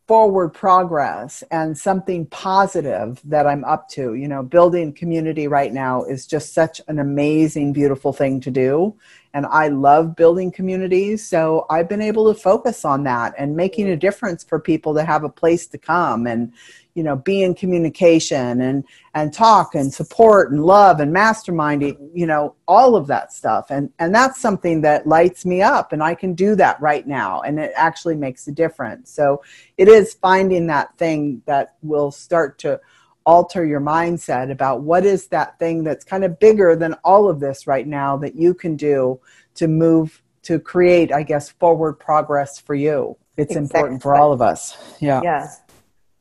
forward 0.07 0.49
progress 0.49 1.43
and 1.49 1.75
something 1.75 2.27
positive 2.27 3.19
that 3.23 3.47
I'm 3.47 3.63
up 3.63 3.89
to. 3.89 4.13
You 4.13 4.27
know, 4.27 4.43
building 4.43 4.93
community 4.93 5.47
right 5.47 5.73
now 5.73 6.03
is 6.03 6.27
just 6.27 6.53
such 6.53 6.79
an 6.87 6.99
amazing, 6.99 7.73
beautiful 7.73 8.13
thing 8.13 8.39
to 8.41 8.51
do. 8.51 8.95
And 9.33 9.47
I 9.47 9.69
love 9.69 10.15
building 10.15 10.51
communities. 10.51 11.27
So 11.27 11.65
I've 11.71 11.89
been 11.89 12.03
able 12.03 12.31
to 12.31 12.39
focus 12.39 12.85
on 12.85 13.03
that 13.05 13.33
and 13.35 13.55
making 13.55 13.89
a 13.89 13.97
difference 13.97 14.43
for 14.43 14.59
people 14.59 14.93
to 14.93 15.03
have 15.03 15.23
a 15.23 15.29
place 15.29 15.65
to 15.67 15.79
come 15.79 16.27
and, 16.27 16.53
you 16.95 17.03
know 17.03 17.17
be 17.17 17.43
in 17.43 17.53
communication 17.53 18.61
and 18.61 18.83
and 19.13 19.33
talk 19.33 19.75
and 19.75 19.93
support 19.93 20.51
and 20.51 20.63
love 20.63 20.99
and 21.01 21.13
masterminding 21.13 22.09
you 22.13 22.25
know 22.25 22.55
all 22.67 22.95
of 22.95 23.05
that 23.07 23.31
stuff. 23.31 23.67
And 23.69 23.91
and 23.99 24.15
that's 24.15 24.41
something 24.41 24.81
that 24.81 25.05
lights 25.05 25.45
me 25.45 25.61
up 25.61 25.91
and 25.91 26.01
i 26.01 26.15
can 26.15 26.33
do 26.33 26.55
that 26.55 26.81
right 26.81 27.05
now 27.05 27.41
and 27.41 27.59
it 27.59 27.73
actually 27.75 28.15
makes 28.15 28.47
a 28.47 28.51
difference. 28.51 29.11
So 29.11 29.43
it 29.77 29.87
is 29.87 30.15
finding 30.15 30.67
that 30.67 30.97
thing 30.97 31.43
that 31.45 31.75
will 31.83 32.11
start 32.11 32.57
to 32.59 32.79
alter 33.25 33.65
your 33.65 33.81
mindset 33.81 34.51
about 34.51 34.81
what 34.81 35.03
is 35.03 35.27
that 35.27 35.59
thing 35.59 35.83
that's 35.83 36.05
kind 36.05 36.23
of 36.23 36.39
bigger 36.39 36.75
than 36.75 36.93
all 37.03 37.27
of 37.27 37.39
this 37.39 37.67
right 37.67 37.87
now 37.87 38.15
that 38.15 38.35
you 38.35 38.53
can 38.53 38.75
do 38.75 39.19
to 39.55 39.67
move 39.67 40.21
to 40.43 40.59
create 40.59 41.11
i 41.11 41.23
guess 41.23 41.49
forward 41.49 41.93
progress 41.93 42.57
for 42.59 42.75
you. 42.75 43.17
It's 43.37 43.53
exactly. 43.53 43.79
important 43.79 44.01
for 44.01 44.15
all 44.15 44.31
of 44.31 44.41
us. 44.41 44.77
Yeah. 45.01 45.19
Yeah 45.21 45.49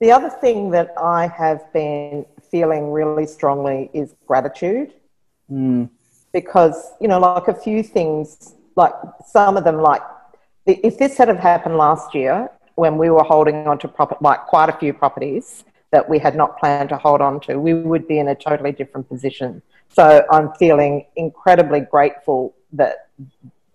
the 0.01 0.11
other 0.11 0.31
thing 0.31 0.71
that 0.71 0.93
I 1.01 1.29
have 1.29 1.73
been 1.73 2.27
feeling 2.51 2.91
really 2.91 3.27
strongly 3.27 3.91
is 3.93 4.15
gratitude. 4.27 4.93
Mm. 5.51 5.89
Because, 6.33 6.93
you 7.01 7.09
know, 7.09 7.21
like 7.21 7.49
a 7.49 7.55
few 7.55 7.83
things, 7.83 8.55
like 8.77 8.93
some 9.27 9.57
of 9.57 9.65
them, 9.65 9.81
like 9.81 10.03
if 10.67 10.99
this 10.99 11.17
had 11.17 11.29
have 11.29 11.39
happened 11.39 11.77
last 11.77 12.15
year 12.15 12.51
when 12.75 12.99
we 12.99 13.09
were 13.09 13.23
holding 13.23 13.69
on 13.69 13.79
to 13.79 13.89
proper, 13.89 14.17
like 14.21 14.47
quite 14.47 14.69
a 14.69 14.77
few 14.77 14.93
properties 14.93 15.65
that 15.93 16.09
we 16.09 16.19
had 16.19 16.35
not 16.35 16.59
planned 16.59 16.89
to 16.89 16.97
hold 16.97 17.21
on 17.21 17.39
to, 17.39 17.57
we 17.59 17.73
would 17.73 18.09
be 18.09 18.19
in 18.19 18.29
a 18.29 18.35
totally 18.35 18.73
different 18.73 19.09
position. 19.09 19.63
So 19.91 20.25
I'm 20.31 20.53
feeling 20.55 21.07
incredibly 21.15 21.81
grateful 21.81 22.55
that 22.73 23.11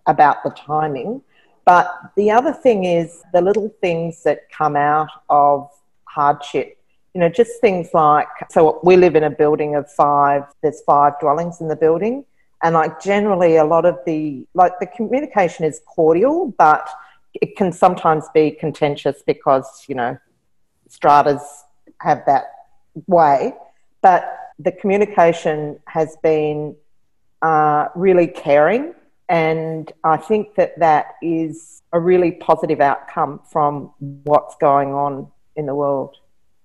about 0.05 0.43
the 0.43 0.49
timing. 0.49 1.21
But 1.63 1.89
the 2.17 2.31
other 2.31 2.51
thing 2.51 2.83
is 2.83 3.21
the 3.31 3.41
little 3.41 3.69
things 3.79 4.23
that 4.23 4.49
come 4.51 4.75
out 4.75 5.09
of 5.29 5.69
hardship. 6.09 6.77
You 7.13 7.21
know, 7.21 7.29
just 7.29 7.59
things 7.61 7.89
like 7.93 8.27
so 8.49 8.79
we 8.83 8.95
live 8.95 9.15
in 9.15 9.23
a 9.23 9.29
building 9.29 9.75
of 9.75 9.91
five, 9.91 10.43
there's 10.61 10.81
five 10.81 11.13
dwellings 11.19 11.61
in 11.61 11.67
the 11.67 11.75
building. 11.75 12.25
And 12.61 12.75
like 12.75 13.01
generally, 13.01 13.55
a 13.55 13.63
lot 13.63 13.85
of 13.85 13.97
the 14.05 14.45
like 14.53 14.73
the 14.79 14.85
communication 14.85 15.65
is 15.65 15.81
cordial, 15.87 16.53
but 16.57 16.87
it 17.33 17.55
can 17.55 17.71
sometimes 17.71 18.25
be 18.33 18.51
contentious 18.51 19.23
because 19.25 19.85
you 19.87 19.95
know 19.95 20.17
stratas 20.87 21.41
have 22.01 22.23
that 22.25 22.45
way. 23.07 23.53
But 24.01 24.37
the 24.59 24.71
communication 24.73 25.79
has 25.85 26.17
been 26.21 26.75
uh, 27.41 27.87
really 27.95 28.27
caring, 28.27 28.93
and 29.29 29.91
I 30.03 30.17
think 30.17 30.55
that 30.55 30.77
that 30.79 31.15
is 31.21 31.81
a 31.93 31.99
really 31.99 32.31
positive 32.31 32.81
outcome 32.81 33.41
from 33.49 33.91
what's 33.99 34.55
going 34.57 34.93
on 34.93 35.31
in 35.59 35.65
the 35.67 35.75
world. 35.75 36.15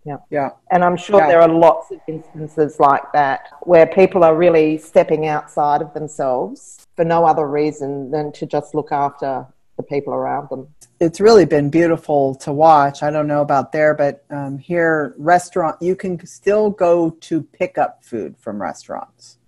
Yeah. 0.07 0.19
Yeah. 0.31 0.51
And 0.71 0.85
I'm 0.85 0.97
sure 0.97 1.21
yeah. 1.21 1.29
there 1.29 1.41
are 1.41 1.49
lots 1.49 1.91
of 1.91 1.99
instances 2.07 2.79
like 2.79 3.03
that 3.13 3.49
where 3.63 3.87
people 3.87 4.23
are 4.23 4.37
really 4.37 4.79
stepping 4.79 5.27
outside 5.27 5.81
of 5.83 5.93
themselves 5.95 6.87
for 6.95 7.05
no 7.05 7.25
other 7.25 7.49
reason 7.49 8.11
than 8.11 8.31
to 8.33 8.47
just 8.47 8.75
look 8.75 8.93
after 8.93 9.47
the 9.77 9.83
people 9.83 10.13
around 10.13 10.49
them. 10.51 10.69
It's 11.01 11.21
really 11.21 11.47
been 11.47 11.71
beautiful 11.71 12.35
to 12.37 12.53
watch. 12.53 13.03
I 13.03 13.11
don't 13.11 13.27
know 13.27 13.41
about 13.41 13.73
there, 13.73 13.95
but 13.95 14.25
um, 14.31 14.59
here, 14.59 15.15
restaurant, 15.19 15.81
you 15.81 15.97
can 15.97 16.25
still 16.27 16.71
go 16.71 17.11
to 17.11 17.43
pick 17.43 17.79
up 17.79 18.05
food 18.05 18.37
from 18.39 18.61
restaurants. 18.61 19.39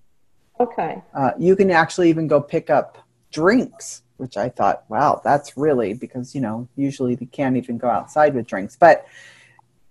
Okay. 0.58 1.02
Uh, 1.14 1.32
you 1.38 1.54
can 1.54 1.70
actually 1.70 2.08
even 2.08 2.26
go 2.26 2.40
pick 2.40 2.70
up 2.70 2.98
drinks, 3.30 4.02
which 4.16 4.36
I 4.36 4.48
thought, 4.48 4.84
wow, 4.88 5.20
that's 5.22 5.56
really 5.56 5.92
because, 5.92 6.34
you 6.34 6.40
know, 6.40 6.66
usually 6.76 7.14
they 7.14 7.26
can't 7.26 7.56
even 7.58 7.76
go 7.76 7.88
outside 7.88 8.34
with 8.34 8.46
drinks. 8.46 8.74
But 8.74 9.06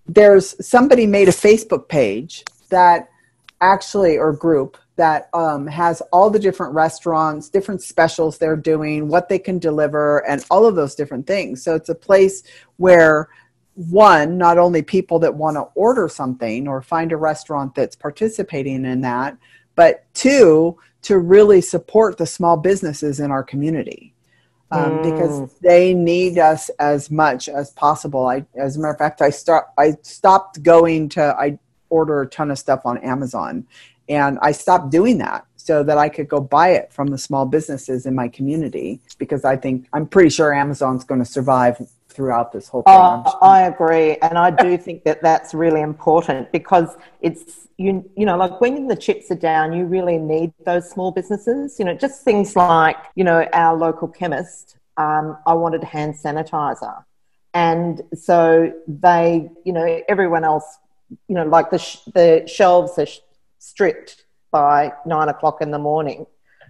there's 0.08 0.56
somebody 0.66 1.08
made 1.08 1.28
a 1.28 1.32
Facebook 1.32 1.88
page 1.88 2.44
that 2.70 3.10
actually 3.62 4.18
or 4.18 4.34
group 4.34 4.78
that 4.98 5.30
um, 5.34 5.68
has 5.68 6.02
all 6.14 6.30
the 6.30 6.40
different 6.40 6.74
restaurants, 6.74 7.50
different 7.50 7.82
specials 7.82 8.38
they're 8.38 8.56
doing, 8.56 9.08
what 9.08 9.28
they 9.28 9.40
can 9.40 9.60
deliver, 9.60 10.20
and 10.30 10.46
all 10.50 10.66
of 10.66 10.76
those 10.76 10.96
different 10.96 11.28
things. 11.28 11.64
So 11.64 11.76
it's 11.76 11.90
a 11.90 11.96
place 11.96 12.44
where 12.78 13.30
one, 13.74 14.38
not 14.38 14.58
only 14.58 14.82
people 14.82 15.20
that 15.20 15.36
want 15.36 15.56
to 15.58 15.68
order 15.76 16.08
something 16.08 16.68
or 16.68 16.82
find 16.82 17.12
a 17.12 17.18
restaurant 17.18 17.76
that's 17.76 17.96
participating 17.96 18.86
in 18.86 19.02
that, 19.02 19.38
but 19.76 20.06
two, 20.14 20.78
to 21.02 21.20
really 21.20 21.60
support 21.60 22.18
the 22.18 22.26
small 22.26 22.56
businesses 22.56 23.20
in 23.20 23.32
our 23.32 23.44
community 23.44 24.15
um, 24.72 25.00
mm. 25.00 25.04
because 25.04 25.54
they 25.60 25.94
need 25.94 26.38
us 26.38 26.70
as 26.80 27.12
much 27.12 27.48
as 27.50 27.72
possible. 27.72 28.28
I, 28.28 28.46
as 28.56 28.78
a 28.78 28.80
matter 28.80 28.94
of 28.94 28.98
fact, 28.98 29.22
I 29.22 29.30
start. 29.30 29.68
I 29.78 29.96
stopped 30.02 30.64
going 30.64 31.10
to. 31.10 31.36
I 31.38 31.60
order 31.90 32.22
a 32.22 32.28
ton 32.28 32.52
of 32.52 32.60
stuff 32.60 32.86
on 32.86 32.98
Amazon. 33.00 33.66
And 34.08 34.38
I 34.42 34.52
stopped 34.52 34.92
doing 34.92 35.18
that 35.20 35.46
so 35.56 35.84
that 35.84 35.98
I 35.98 36.10
could 36.10 36.28
go 36.28 36.40
buy 36.40 36.70
it 36.70 36.94
from 36.94 37.08
the 37.08 37.18
small 37.18 37.46
businesses 37.46 38.06
in 38.06 38.14
my 38.14 38.28
community 38.28 39.00
because 39.18 39.46
I 39.46 39.56
think 39.56 39.88
I'm 39.94 40.06
pretty 40.06 40.30
sure 40.30 40.54
Amazon's 40.54 41.04
going 41.04 41.20
to 41.20 41.26
survive 41.26 41.82
throughout 42.10 42.52
this 42.52 42.68
whole 42.68 42.84
thing. 42.84 42.94
Uh, 42.94 43.24
I 43.42 43.64
agree, 43.64 44.18
and 44.22 44.38
I 44.38 44.52
do 44.52 44.78
think 44.78 45.04
that 45.04 45.22
that's 45.22 45.54
really 45.54 45.82
important 45.82 46.52
because 46.52 46.96
it's 47.22 47.65
you 47.78 48.10
you 48.16 48.26
know 48.26 48.38
like 48.38 48.62
when 48.62 48.88
the 48.88 48.96
chips 48.96 49.32
are 49.32 49.36
down, 49.36 49.74
you 49.74 49.86
really 49.86 50.18
need 50.18 50.54
those 50.66 50.90
small 50.90 51.12
businesses. 51.12 51.78
You 51.80 51.86
know, 51.86 51.94
just 51.94 52.24
things 52.24 52.56
like 52.56 52.98
you 53.16 53.24
know 53.24 53.48
our 53.54 53.76
local 53.76 54.08
chemist. 54.08 54.78
Um, 54.98 55.38
I 55.46 55.54
wanted 55.54 55.84
hand 55.84 56.16
sanitizer, 56.16 57.04
and 57.54 58.02
so 58.14 58.74
they 58.88 59.50
you 59.66 59.74
know 59.74 60.02
everyone 60.08 60.44
else 60.44 60.78
you 61.28 61.36
know 61.36 61.44
like 61.44 61.70
the 61.70 61.80
sh- 61.80 62.00
the 62.14 62.46
shelves 62.48 62.98
are 62.98 63.06
sh- 63.06 63.20
stripped 63.60 64.26
by 64.52 64.94
nine 65.06 65.28
o'clock 65.30 65.62
in 65.62 65.72
the 65.72 65.80
morning. 65.80 66.26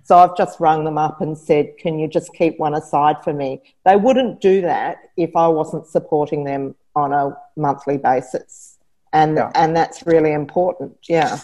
So 0.06 0.18
I've 0.20 0.38
just 0.38 0.60
rung 0.60 0.86
them 0.86 1.00
up 1.00 1.22
and 1.22 1.36
said, 1.36 1.78
Can 1.80 1.98
you 1.98 2.08
just 2.08 2.32
keep 2.34 2.60
one 2.60 2.76
aside 2.76 3.24
for 3.24 3.34
me? 3.34 3.62
They 3.86 3.96
wouldn't 3.96 4.40
do 4.40 4.62
that 4.62 4.98
if 5.18 5.36
I 5.36 5.48
wasn't 5.48 5.88
supporting 5.88 6.44
them 6.44 6.76
on 6.96 7.12
a 7.12 7.36
monthly 7.58 7.98
basis. 7.98 8.75
And 9.16 9.38
yeah. 9.38 9.52
and 9.56 9.76
that's 9.76 10.06
really 10.06 10.34
important. 10.34 10.98
Yeah. 11.08 11.40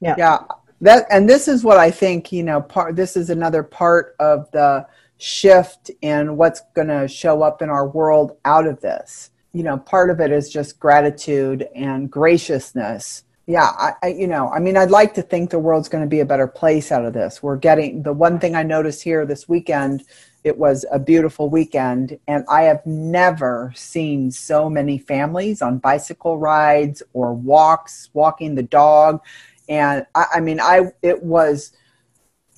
Yeah. 0.00 0.14
Yeah. 0.18 0.38
That 0.80 1.06
and 1.10 1.28
this 1.28 1.48
is 1.48 1.62
what 1.62 1.78
I 1.78 1.90
think, 1.90 2.32
you 2.32 2.42
know, 2.42 2.60
part 2.60 2.96
this 2.96 3.16
is 3.16 3.30
another 3.30 3.62
part 3.62 4.16
of 4.18 4.50
the 4.50 4.86
shift 5.18 5.90
in 6.02 6.36
what's 6.36 6.62
gonna 6.74 7.06
show 7.06 7.42
up 7.42 7.62
in 7.62 7.70
our 7.70 7.88
world 7.88 8.36
out 8.44 8.66
of 8.66 8.80
this. 8.80 9.30
You 9.52 9.62
know, 9.62 9.78
part 9.78 10.10
of 10.10 10.20
it 10.20 10.32
is 10.32 10.50
just 10.50 10.80
gratitude 10.80 11.68
and 11.74 12.10
graciousness 12.10 13.24
yeah 13.46 13.70
I, 13.76 13.92
I, 14.02 14.06
you 14.08 14.28
know 14.28 14.48
i 14.50 14.60
mean 14.60 14.76
i'd 14.76 14.90
like 14.90 15.14
to 15.14 15.22
think 15.22 15.50
the 15.50 15.58
world's 15.58 15.88
going 15.88 16.04
to 16.04 16.08
be 16.08 16.20
a 16.20 16.24
better 16.24 16.46
place 16.46 16.92
out 16.92 17.04
of 17.04 17.12
this 17.12 17.42
we're 17.42 17.56
getting 17.56 18.02
the 18.02 18.12
one 18.12 18.38
thing 18.38 18.54
i 18.54 18.62
noticed 18.62 19.02
here 19.02 19.26
this 19.26 19.48
weekend 19.48 20.04
it 20.44 20.58
was 20.58 20.84
a 20.90 20.98
beautiful 20.98 21.48
weekend 21.48 22.18
and 22.28 22.44
i 22.48 22.62
have 22.62 22.84
never 22.86 23.72
seen 23.74 24.30
so 24.30 24.68
many 24.68 24.98
families 24.98 25.62
on 25.62 25.78
bicycle 25.78 26.38
rides 26.38 27.02
or 27.12 27.32
walks 27.32 28.10
walking 28.12 28.54
the 28.54 28.62
dog. 28.62 29.20
And 29.68 30.06
i, 30.14 30.26
I 30.34 30.40
mean 30.40 30.60
i 30.60 30.92
it 31.02 31.22
was 31.22 31.72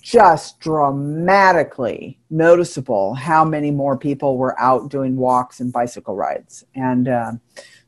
just 0.05 0.61
dramatically 0.61 2.19
noticeable 2.29 3.15
how 3.15 3.43
many 3.43 3.71
more 3.71 3.97
people 3.97 4.37
were 4.37 4.59
out 4.61 4.91
doing 4.91 5.17
walks 5.17 5.61
and 5.61 5.73
bicycle 5.73 6.15
rides. 6.15 6.63
And 6.75 7.09
uh, 7.09 7.33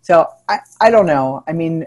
so 0.01 0.27
I, 0.49 0.61
I 0.81 0.91
don't 0.91 1.05
know. 1.05 1.45
I 1.47 1.53
mean 1.53 1.87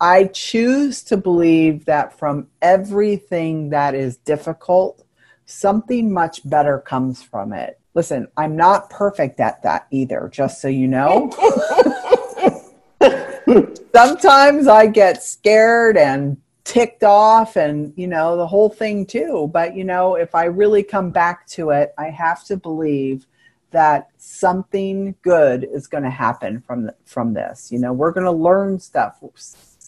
I 0.00 0.24
choose 0.26 1.02
to 1.04 1.16
believe 1.16 1.84
that 1.84 2.18
from 2.18 2.46
everything 2.62 3.70
that 3.70 3.94
is 3.94 4.16
difficult, 4.18 5.04
something 5.50 6.12
much 6.12 6.48
better 6.48 6.78
comes 6.78 7.22
from 7.22 7.52
it. 7.52 7.78
Listen, 7.94 8.28
I'm 8.36 8.56
not 8.56 8.88
perfect 8.88 9.40
at 9.40 9.62
that 9.62 9.86
either, 9.90 10.30
just 10.32 10.60
so 10.60 10.68
you 10.68 10.86
know. 10.86 11.30
Sometimes 13.94 14.68
I 14.68 14.86
get 14.86 15.22
scared 15.22 15.96
and 15.96 16.36
ticked 16.64 17.02
off 17.02 17.56
and, 17.56 17.92
you 17.96 18.06
know, 18.06 18.36
the 18.36 18.46
whole 18.46 18.68
thing 18.68 19.04
too. 19.04 19.50
But, 19.52 19.74
you 19.74 19.82
know, 19.82 20.14
if 20.14 20.34
I 20.34 20.44
really 20.44 20.84
come 20.84 21.10
back 21.10 21.46
to 21.48 21.70
it, 21.70 21.92
I 21.98 22.10
have 22.10 22.44
to 22.44 22.56
believe 22.56 23.26
that 23.72 24.08
something 24.18 25.14
good 25.22 25.66
is 25.72 25.86
going 25.86 26.04
to 26.04 26.10
happen 26.10 26.60
from 26.60 26.90
from 27.04 27.34
this. 27.34 27.70
You 27.70 27.78
know, 27.78 27.92
we're 27.92 28.12
going 28.12 28.26
to 28.26 28.32
learn 28.32 28.78
stuff 28.78 29.18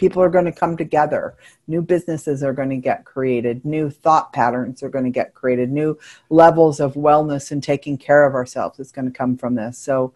people 0.03 0.21
are 0.21 0.29
going 0.29 0.45
to 0.45 0.53
come 0.53 0.77
together. 0.77 1.37
New 1.69 1.81
businesses 1.81 2.43
are 2.43 2.53
going 2.53 2.71
to 2.71 2.77
get 2.77 3.05
created. 3.05 3.65
New 3.65 3.88
thought 3.88 4.33
patterns 4.33 4.83
are 4.83 4.88
going 4.88 5.05
to 5.05 5.12
get 5.12 5.33
created. 5.33 5.71
New 5.71 5.97
levels 6.29 6.81
of 6.81 6.95
wellness 6.95 7.53
and 7.53 7.62
taking 7.62 7.97
care 7.97 8.27
of 8.27 8.35
ourselves 8.35 8.81
is 8.81 8.91
going 8.91 9.05
to 9.05 9.17
come 9.17 9.37
from 9.37 9.55
this. 9.55 9.79
So 9.79 10.12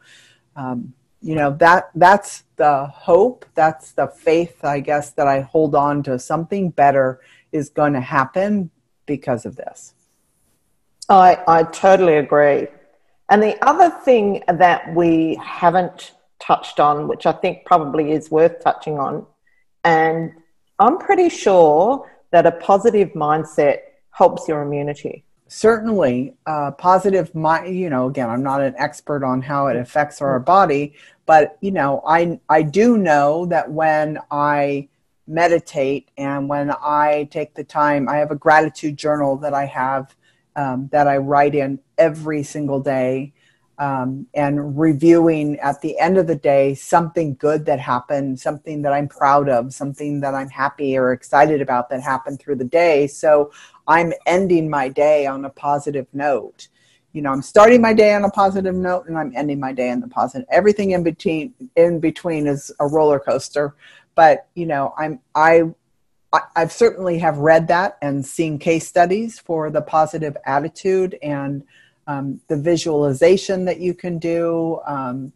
um, 0.56 0.92
you 1.22 1.36
know 1.36 1.56
that 1.60 1.90
that's 1.94 2.44
the 2.56 2.86
hope 2.86 3.46
that's 3.54 3.92
the 3.92 4.06
faith 4.06 4.62
i 4.64 4.78
guess 4.80 5.10
that 5.12 5.26
i 5.26 5.40
hold 5.40 5.74
on 5.74 6.02
to. 6.02 6.18
Something 6.18 6.70
better 6.70 7.20
is 7.52 7.68
going 7.70 7.94
to 7.94 8.00
happen 8.00 8.70
because 9.06 9.46
of 9.46 9.54
this. 9.56 9.94
I 11.08 11.38
i 11.46 11.62
totally 11.62 12.16
agree. 12.16 12.66
And 13.30 13.42
the 13.42 13.56
other 13.64 13.90
thing 14.04 14.42
that 14.48 14.94
we 14.94 15.38
haven't 15.42 16.12
touched 16.38 16.78
on 16.80 17.08
which 17.08 17.24
i 17.24 17.32
think 17.32 17.64
probably 17.64 18.12
is 18.12 18.30
worth 18.30 18.62
touching 18.62 18.98
on 18.98 19.26
and 19.86 20.32
I'm 20.80 20.98
pretty 20.98 21.28
sure 21.28 22.10
that 22.32 22.44
a 22.44 22.50
positive 22.52 23.10
mindset 23.10 23.78
helps 24.10 24.48
your 24.48 24.62
immunity. 24.62 25.24
Certainly, 25.46 26.34
uh, 26.44 26.72
positive 26.72 27.32
mind. 27.36 27.78
You 27.78 27.88
know, 27.88 28.08
again, 28.08 28.28
I'm 28.28 28.42
not 28.42 28.60
an 28.60 28.74
expert 28.76 29.24
on 29.24 29.40
how 29.42 29.68
it 29.68 29.76
affects 29.76 30.20
our 30.20 30.40
body, 30.40 30.94
but 31.24 31.56
you 31.60 31.70
know, 31.70 32.02
I 32.04 32.40
I 32.48 32.62
do 32.62 32.98
know 32.98 33.46
that 33.46 33.70
when 33.70 34.18
I 34.28 34.88
meditate 35.28 36.08
and 36.18 36.48
when 36.48 36.72
I 36.72 37.28
take 37.30 37.54
the 37.54 37.64
time, 37.64 38.08
I 38.08 38.16
have 38.16 38.32
a 38.32 38.36
gratitude 38.36 38.96
journal 38.96 39.36
that 39.36 39.54
I 39.54 39.66
have 39.66 40.16
um, 40.56 40.88
that 40.90 41.06
I 41.06 41.18
write 41.18 41.54
in 41.54 41.78
every 41.96 42.42
single 42.42 42.80
day 42.80 43.32
um, 43.78 44.26
and 44.34 44.78
reviewing 44.78 45.58
at 45.60 45.80
the 45.80 45.98
end 45.98 46.16
of 46.16 46.26
the 46.26 46.34
day 46.34 46.74
something 46.74 47.34
good 47.34 47.66
that 47.66 47.78
happened, 47.78 48.40
something 48.40 48.82
that 48.82 48.92
I'm 48.92 49.08
proud 49.08 49.48
of, 49.48 49.74
something 49.74 50.20
that 50.20 50.34
I'm 50.34 50.48
happy 50.48 50.96
or 50.96 51.12
excited 51.12 51.60
about 51.60 51.90
that 51.90 52.00
happened 52.00 52.40
through 52.40 52.56
the 52.56 52.64
day. 52.64 53.06
So 53.06 53.52
I'm 53.86 54.12
ending 54.24 54.70
my 54.70 54.88
day 54.88 55.26
on 55.26 55.44
a 55.44 55.50
positive 55.50 56.06
note. 56.12 56.68
You 57.12 57.22
know, 57.22 57.32
I'm 57.32 57.42
starting 57.42 57.80
my 57.80 57.94
day 57.94 58.14
on 58.14 58.24
a 58.24 58.30
positive 58.30 58.74
note 58.74 59.06
and 59.08 59.16
I'm 59.16 59.32
ending 59.34 59.60
my 59.60 59.72
day 59.72 59.90
on 59.90 60.00
the 60.00 60.08
positive. 60.08 60.46
Everything 60.50 60.90
in 60.90 61.02
between 61.02 61.54
in 61.76 61.98
between 62.00 62.46
is 62.46 62.70
a 62.80 62.86
roller 62.86 63.18
coaster. 63.18 63.74
But 64.14 64.48
you 64.54 64.66
know, 64.66 64.94
I'm 64.98 65.20
I 65.34 65.64
I've 66.54 66.72
certainly 66.72 67.18
have 67.18 67.38
read 67.38 67.68
that 67.68 67.96
and 68.02 68.24
seen 68.24 68.58
case 68.58 68.86
studies 68.86 69.38
for 69.38 69.70
the 69.70 69.80
positive 69.80 70.36
attitude 70.44 71.18
and 71.22 71.64
um, 72.06 72.40
the 72.48 72.56
visualization 72.56 73.64
that 73.64 73.80
you 73.80 73.94
can 73.94 74.18
do. 74.18 74.80
Um, 74.86 75.32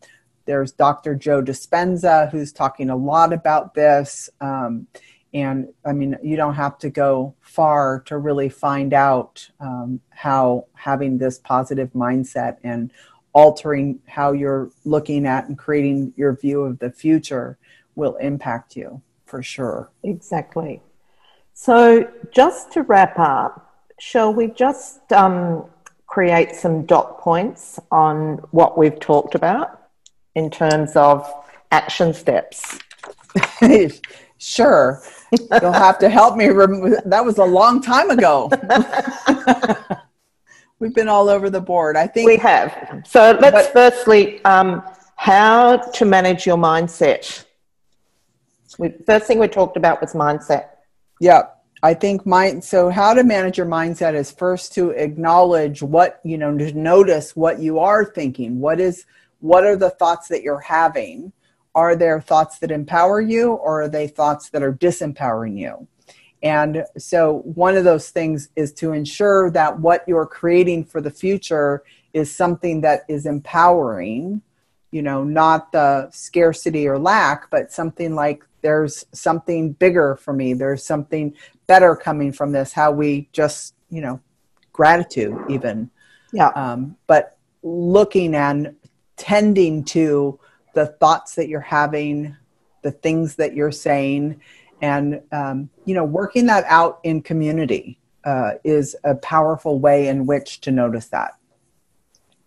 there's 0.47 0.73
Dr. 0.73 1.15
Joe 1.15 1.43
Dispenza 1.43 2.31
who's 2.31 2.53
talking 2.53 2.91
a 2.91 2.97
lot 2.97 3.33
about 3.33 3.75
this. 3.75 4.31
Um, 4.41 4.87
and 5.33 5.69
I 5.85 5.93
mean, 5.93 6.17
you 6.23 6.37
don't 6.37 6.55
have 6.55 6.79
to 6.79 6.91
go 6.91 7.35
far 7.41 8.01
to 8.07 8.19
really 8.19 8.49
find 8.49 8.93
out 8.93 9.49
um, 9.61 10.01
how 10.11 10.67
having 10.75 11.19
this 11.19 11.39
positive 11.39 11.93
mindset 11.93 12.57
and 12.65 12.93
altering 13.33 14.01
how 14.07 14.33
you're 14.33 14.71
looking 14.85 15.27
at 15.27 15.47
and 15.47 15.57
creating 15.57 16.13
your 16.17 16.35
view 16.35 16.63
of 16.63 16.79
the 16.81 16.91
future 16.91 17.59
will 17.95 18.17
impact 18.17 18.75
you 18.75 19.01
for 19.25 19.43
sure. 19.43 19.91
Exactly. 20.03 20.83
So, 21.53 22.11
just 22.33 22.73
to 22.73 22.83
wrap 22.83 23.19
up, 23.19 23.87
shall 23.99 24.33
we 24.33 24.49
just 24.49 25.13
um, 25.13 25.67
create 26.11 26.57
some 26.57 26.85
dot 26.87 27.21
points 27.21 27.79
on 27.93 28.39
what 28.51 28.77
we've 28.77 28.99
talked 28.99 29.37
about 29.37 29.81
in 30.35 30.51
terms 30.51 30.97
of 30.97 31.33
action 31.71 32.13
steps? 32.13 32.81
sure. 34.39 35.01
You'll 35.63 35.73
have 35.73 36.01
to 36.01 36.11
help 36.11 36.37
me. 36.37 36.49
Rem- 36.49 36.97
that 37.07 37.25
was 37.25 37.39
a 37.39 37.45
long 37.45 37.81
time 37.81 38.11
ago. 38.11 38.51
We've 40.81 40.95
been 40.95 41.09
all 41.09 41.29
over 41.29 41.49
the 41.49 41.61
board. 41.61 41.97
I 41.97 42.09
think 42.09 42.27
we 42.27 42.39
have. 42.39 43.05
So 43.07 43.39
let's 43.41 43.69
but, 43.69 43.73
firstly, 43.73 44.45
um, 44.45 44.83
how 45.15 45.77
to 45.77 46.05
manage 46.05 46.45
your 46.45 46.57
mindset. 46.57 47.45
We, 48.79 48.95
first 49.07 49.27
thing 49.27 49.39
we 49.39 49.47
talked 49.47 49.77
about 49.77 50.01
was 50.01 50.15
mindset. 50.15 50.71
Yeah. 51.21 51.43
I 51.83 51.95
think 51.95 52.27
mind 52.27 52.63
so 52.63 52.91
how 52.91 53.15
to 53.15 53.25
manage 53.25 53.57
your 53.57 53.67
mindset 53.67 54.15
is 54.15 54.31
first 54.31 54.75
to 54.75 54.91
acknowledge 54.91 55.83
what 55.83 56.21
you 56.25 56.37
know 56.37 56.57
to 56.57 56.73
notice 56.75 57.35
what 57.35 57.59
you 57.59 57.79
are 57.79 58.05
thinking. 58.05 58.61
What 58.61 58.81
is 58.81 59.07
what 59.41 59.65
are 59.65 59.77
the 59.77 59.91
thoughts 59.91 60.29
that 60.29 60.43
you're 60.43 60.61
having? 60.61 61.33
Are 61.75 61.97
there 61.97 62.21
thoughts 62.21 62.59
that 62.59 62.71
empower 62.71 63.21
you 63.21 63.53
or 63.53 63.83
are 63.83 63.89
they 63.89 64.09
thoughts 64.09 64.51
that 64.51 64.63
are 64.63 64.75
disempowering 64.75 65.57
you? 65.57 65.87
And 66.43 66.85
so 66.99 67.39
one 67.45 67.77
of 67.77 67.85
those 67.85 68.11
things 68.11 68.51
is 68.57 68.73
to 68.75 68.93
ensure 68.93 69.51
that 69.53 69.79
what 69.79 70.05
you're 70.07 70.27
creating 70.27 70.85
for 70.85 71.01
the 71.01 71.11
future 71.11 71.83
is 72.13 72.35
something 72.35 72.83
that 72.83 73.03
is 73.09 73.25
empowering 73.25 74.43
you 74.91 75.01
know 75.01 75.25
not 75.25 75.73
the 75.73 76.11
scarcity 76.11 76.87
or 76.89 76.99
lack 76.99 77.49
but 77.49 77.73
something 77.73 78.15
like 78.15 78.45
there's 78.63 79.05
something 79.13 79.73
bigger 79.73 80.17
for 80.17 80.33
me. 80.33 80.53
There's 80.55 80.85
something 80.85 81.35
better 81.71 81.95
coming 81.95 82.33
from 82.33 82.51
this 82.51 82.73
how 82.73 82.91
we 82.91 83.29
just 83.31 83.77
you 83.91 84.01
know 84.01 84.21
gratitude 84.73 85.37
even. 85.49 85.89
Yeah. 86.33 86.49
Um, 86.49 86.97
but 87.07 87.39
looking 87.63 88.35
and 88.35 88.75
tending 89.17 89.85
to 89.85 90.41
the 90.75 90.87
thoughts 90.87 91.37
that 91.37 91.49
you're 91.49 91.61
having 91.61 92.37
the 92.83 92.91
things 92.91 93.37
that 93.37 93.55
you're 93.55 93.71
saying 93.71 94.41
and 94.83 95.21
um, 95.31 95.71
you 95.85 95.95
know 95.95 96.03
working 96.05 96.47
that 96.47 96.65
out 96.67 96.99
in 97.05 97.23
community 97.23 98.01
uh, 98.25 98.53
is 98.65 98.97
a 99.05 99.15
powerful 99.15 99.79
way 99.79 100.09
in 100.09 100.27
which 100.27 100.61
to 100.63 100.73
notice 100.73 101.07
that. 101.07 101.33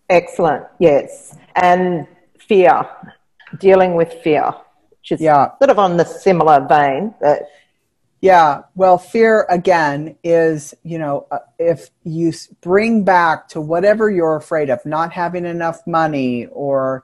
Excellent. 0.10 0.66
Yes. 0.80 1.38
And 1.56 2.08
fear. 2.38 2.86
Dealing 3.58 3.96
with 3.96 4.12
fear 4.22 4.52
which 4.90 5.12
is 5.14 5.22
yeah. 5.22 5.50
sort 5.60 5.70
of 5.70 5.80
on 5.80 5.96
the 5.98 6.06
similar 6.06 6.66
vein 6.68 7.14
but 7.22 7.44
yeah 8.24 8.62
well 8.74 8.98
fear 8.98 9.46
again 9.50 10.16
is 10.24 10.74
you 10.84 10.98
know 10.98 11.28
uh, 11.30 11.40
if 11.60 11.90
you 12.04 12.32
bring 12.62 13.04
back 13.04 13.48
to 13.48 13.60
whatever 13.60 14.10
you're 14.10 14.38
afraid 14.38 14.70
of 14.70 14.84
not 14.86 15.12
having 15.12 15.46
enough 15.46 15.86
money 15.86 16.48
or 16.48 17.04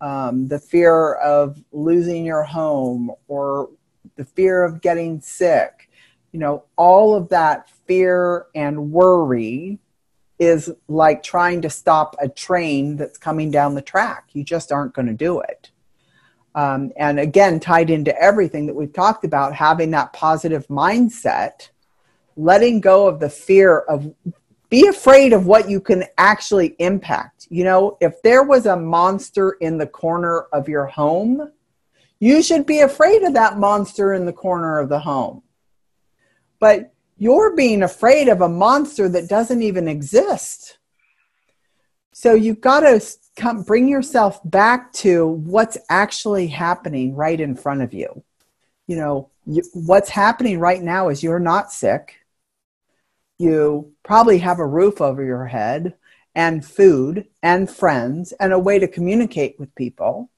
um, 0.00 0.48
the 0.48 0.58
fear 0.58 1.14
of 1.14 1.62
losing 1.72 2.24
your 2.24 2.42
home 2.42 3.10
or 3.28 3.68
the 4.16 4.24
fear 4.24 4.64
of 4.64 4.80
getting 4.80 5.20
sick, 5.20 5.90
you 6.32 6.40
know, 6.40 6.64
all 6.76 7.14
of 7.14 7.28
that 7.30 7.70
fear 7.86 8.46
and 8.54 8.92
worry 8.92 9.78
is 10.38 10.72
like 10.88 11.22
trying 11.22 11.60
to 11.62 11.70
stop 11.70 12.16
a 12.20 12.28
train 12.28 12.96
that's 12.96 13.18
coming 13.18 13.50
down 13.50 13.74
the 13.74 13.82
track. 13.82 14.28
You 14.32 14.42
just 14.42 14.72
aren't 14.72 14.94
going 14.94 15.08
to 15.08 15.14
do 15.14 15.40
it. 15.40 15.70
Um, 16.54 16.92
and 16.96 17.20
again, 17.20 17.60
tied 17.60 17.90
into 17.90 18.16
everything 18.20 18.66
that 18.66 18.74
we've 18.74 18.92
talked 18.92 19.24
about, 19.24 19.54
having 19.54 19.90
that 19.92 20.12
positive 20.12 20.66
mindset, 20.68 21.68
letting 22.36 22.80
go 22.80 23.06
of 23.06 23.20
the 23.20 23.30
fear 23.30 23.78
of 23.78 24.12
be 24.68 24.86
afraid 24.86 25.32
of 25.32 25.46
what 25.46 25.68
you 25.68 25.80
can 25.80 26.04
actually 26.16 26.76
impact. 26.78 27.48
You 27.50 27.64
know, 27.64 27.98
if 28.00 28.22
there 28.22 28.44
was 28.44 28.66
a 28.66 28.76
monster 28.76 29.52
in 29.60 29.78
the 29.78 29.86
corner 29.86 30.46
of 30.52 30.68
your 30.68 30.86
home, 30.86 31.50
you 32.20 32.40
should 32.42 32.66
be 32.66 32.80
afraid 32.80 33.22
of 33.22 33.34
that 33.34 33.58
monster 33.58 34.14
in 34.14 34.26
the 34.26 34.32
corner 34.32 34.78
of 34.78 34.88
the 34.88 35.00
home. 35.00 35.42
But 36.60 36.92
you're 37.18 37.56
being 37.56 37.82
afraid 37.82 38.28
of 38.28 38.42
a 38.42 38.48
monster 38.48 39.08
that 39.08 39.28
doesn't 39.28 39.62
even 39.62 39.88
exist. 39.88 40.78
So 42.12 42.34
you've 42.34 42.60
got 42.60 42.80
to 42.80 43.00
come 43.36 43.62
bring 43.62 43.88
yourself 43.88 44.40
back 44.44 44.92
to 44.92 45.26
what's 45.26 45.78
actually 45.88 46.46
happening 46.46 47.14
right 47.14 47.40
in 47.40 47.54
front 47.54 47.82
of 47.82 47.94
you. 47.94 48.22
You 48.86 48.96
know, 48.96 49.30
you, 49.46 49.62
what's 49.72 50.10
happening 50.10 50.58
right 50.58 50.82
now 50.82 51.08
is 51.08 51.22
you're 51.22 51.38
not 51.38 51.72
sick 51.72 52.20
you 53.40 53.90
probably 54.02 54.36
have 54.36 54.58
a 54.58 54.66
roof 54.66 55.00
over 55.00 55.24
your 55.24 55.46
head 55.46 55.94
and 56.34 56.62
food 56.62 57.26
and 57.42 57.70
friends 57.70 58.32
and 58.32 58.52
a 58.52 58.58
way 58.58 58.78
to 58.78 58.86
communicate 58.86 59.58
with 59.58 59.74
people 59.74 60.28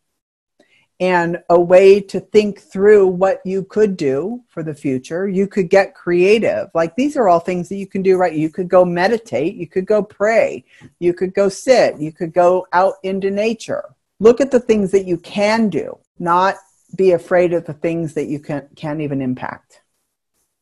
and 1.03 1.43
a 1.51 1.61
way 1.61 2.01
to 2.01 2.21
think 2.21 2.61
through 2.61 3.09
what 3.09 3.41
you 3.45 3.65
could 3.65 3.97
do 3.97 4.41
for 4.49 4.62
the 4.62 4.73
future. 4.73 5.29
You 5.29 5.49
could 5.49 5.69
get 5.69 5.97
creative. 5.97 6.69
Like 6.75 6.95
these 6.95 7.17
are 7.17 7.29
all 7.29 7.41
things 7.41 7.69
that 7.71 7.75
you 7.75 7.88
can 7.88 8.03
do 8.03 8.17
right. 8.17 8.33
You 8.33 8.49
could 8.49 8.69
go 8.69 8.85
meditate, 8.85 9.57
you 9.57 9.67
could 9.67 9.85
go 9.85 10.01
pray, 10.01 10.65
you 11.01 11.12
could 11.12 11.35
go 11.35 11.49
sit, 11.49 11.99
you 11.99 12.12
could 12.12 12.33
go 12.33 12.69
out 12.73 12.95
into 13.03 13.33
nature. 13.33 13.83
Look 14.21 14.41
at 14.41 14.53
the 14.53 14.61
things 14.61 14.93
that 14.93 15.05
you 15.05 15.19
can 15.19 15.71
do, 15.71 15.99
not 16.21 16.55
be 16.95 17.11
afraid 17.11 17.53
of 17.53 17.65
the 17.65 17.73
things 17.73 18.15
that 18.15 18.29
you 18.29 18.38
can, 18.38 18.69
can't 18.77 19.01
even 19.01 19.21
impact. 19.21 19.83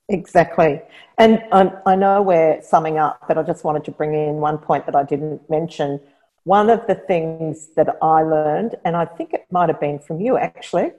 Exactly. 0.09 0.81
And 1.19 1.45
um, 1.53 1.77
I 1.85 1.97
know 1.97 2.23
we're 2.23 2.63
summing 2.63 2.97
up, 2.97 3.23
but 3.29 3.37
I 3.37 3.43
just 3.43 3.63
wanted 3.63 3.85
to 3.85 3.91
bring 3.91 4.15
in 4.15 4.37
one 4.37 4.57
point 4.57 4.87
that 4.87 4.97
I 4.97 5.03
didn't 5.03 5.51
mention. 5.51 6.01
One 6.45 6.71
of 6.71 6.87
the 6.87 6.95
things 6.95 7.69
that 7.77 7.97
I 8.03 8.23
learned, 8.23 8.77
and 8.85 8.97
I 8.97 9.05
think 9.05 9.35
it 9.35 9.47
might 9.51 9.69
have 9.69 9.81
been 9.81 9.99
from 9.99 10.21
you 10.21 10.37
actually, 10.37 10.93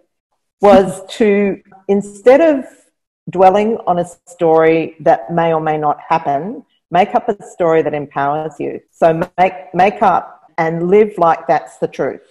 was 0.62 1.02
to 1.18 1.62
instead 1.88 2.42
of 2.42 2.66
dwelling 3.30 3.78
on 3.88 4.00
a 4.00 4.06
story 4.28 4.96
that 5.00 5.32
may 5.32 5.54
or 5.54 5.62
may 5.62 5.78
not 5.78 6.00
happen, 6.08 6.64
make 6.92 7.16
up 7.16 7.30
a 7.30 7.44
story 7.44 7.82
that 7.82 7.94
empowers 7.94 8.60
you. 8.60 8.80
So 8.92 9.22
make 9.38 9.74
make 9.74 10.02
up 10.02 10.52
and 10.58 10.90
live 10.90 11.14
like 11.18 11.48
that's 11.48 11.78
the 11.78 11.88
truth. 11.88 12.22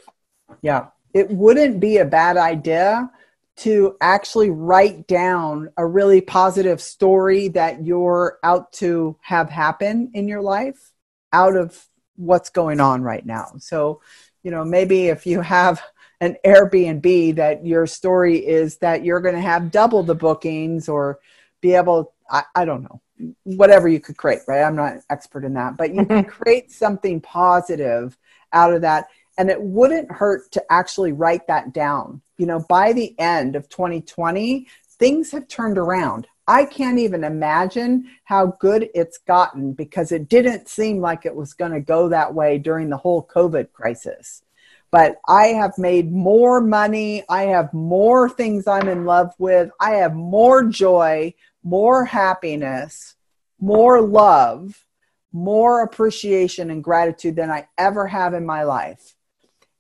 Yeah. 0.62 0.86
It 1.12 1.30
wouldn't 1.30 1.80
be 1.80 1.96
a 1.96 2.04
bad 2.04 2.36
idea 2.36 3.10
to 3.56 3.96
actually 4.00 4.50
write 4.50 5.06
down 5.06 5.70
a 5.76 5.84
really 5.84 6.20
positive 6.20 6.80
story 6.80 7.48
that 7.48 7.84
you're 7.84 8.38
out 8.42 8.72
to 8.72 9.16
have 9.20 9.50
happen 9.50 10.10
in 10.14 10.28
your 10.28 10.40
life 10.40 10.92
out 11.32 11.56
of 11.56 11.86
what's 12.20 12.50
going 12.50 12.80
on 12.80 13.02
right 13.02 13.24
now. 13.24 13.52
So, 13.58 14.00
you 14.42 14.50
know, 14.50 14.64
maybe 14.64 15.08
if 15.08 15.26
you 15.26 15.40
have 15.40 15.82
an 16.20 16.36
Airbnb 16.44 17.36
that 17.36 17.64
your 17.64 17.86
story 17.86 18.38
is 18.38 18.78
that 18.78 19.04
you're 19.04 19.20
going 19.20 19.34
to 19.34 19.40
have 19.40 19.70
double 19.70 20.02
the 20.02 20.14
bookings 20.14 20.88
or 20.88 21.18
be 21.60 21.74
able, 21.74 22.12
I, 22.30 22.44
I 22.54 22.64
don't 22.64 22.82
know, 22.82 23.00
whatever 23.44 23.88
you 23.88 24.00
could 24.00 24.16
create, 24.16 24.40
right? 24.46 24.62
I'm 24.62 24.76
not 24.76 24.94
an 24.94 25.02
expert 25.10 25.44
in 25.44 25.54
that, 25.54 25.76
but 25.76 25.94
you 25.94 26.06
can 26.06 26.24
mm-hmm. 26.24 26.30
create 26.30 26.70
something 26.72 27.20
positive 27.20 28.16
out 28.52 28.72
of 28.72 28.82
that. 28.82 29.08
And 29.38 29.48
it 29.48 29.60
wouldn't 29.60 30.10
hurt 30.10 30.52
to 30.52 30.64
actually 30.70 31.12
write 31.12 31.46
that 31.46 31.72
down 31.72 32.22
you 32.40 32.46
know, 32.46 32.58
by 32.58 32.94
the 32.94 33.14
end 33.20 33.54
of 33.54 33.68
2020, 33.68 34.66
things 34.98 35.30
have 35.32 35.46
turned 35.46 35.76
around. 35.76 36.26
I 36.50 36.64
can't 36.64 36.98
even 36.98 37.22
imagine 37.22 38.10
how 38.24 38.46
good 38.58 38.90
it's 38.92 39.18
gotten 39.18 39.72
because 39.72 40.10
it 40.10 40.28
didn't 40.28 40.68
seem 40.68 41.00
like 41.00 41.24
it 41.24 41.36
was 41.36 41.54
going 41.54 41.70
to 41.70 41.80
go 41.80 42.08
that 42.08 42.34
way 42.34 42.58
during 42.58 42.90
the 42.90 42.96
whole 42.96 43.24
COVID 43.24 43.70
crisis. 43.70 44.42
But 44.90 45.20
I 45.28 45.48
have 45.48 45.78
made 45.78 46.10
more 46.10 46.60
money. 46.60 47.22
I 47.28 47.44
have 47.44 47.72
more 47.72 48.28
things 48.28 48.66
I'm 48.66 48.88
in 48.88 49.04
love 49.04 49.32
with. 49.38 49.70
I 49.78 49.92
have 49.92 50.16
more 50.16 50.64
joy, 50.64 51.34
more 51.62 52.04
happiness, 52.04 53.14
more 53.60 54.00
love, 54.00 54.84
more 55.32 55.84
appreciation 55.84 56.72
and 56.72 56.82
gratitude 56.82 57.36
than 57.36 57.52
I 57.52 57.68
ever 57.78 58.08
have 58.08 58.34
in 58.34 58.44
my 58.44 58.64
life. 58.64 59.14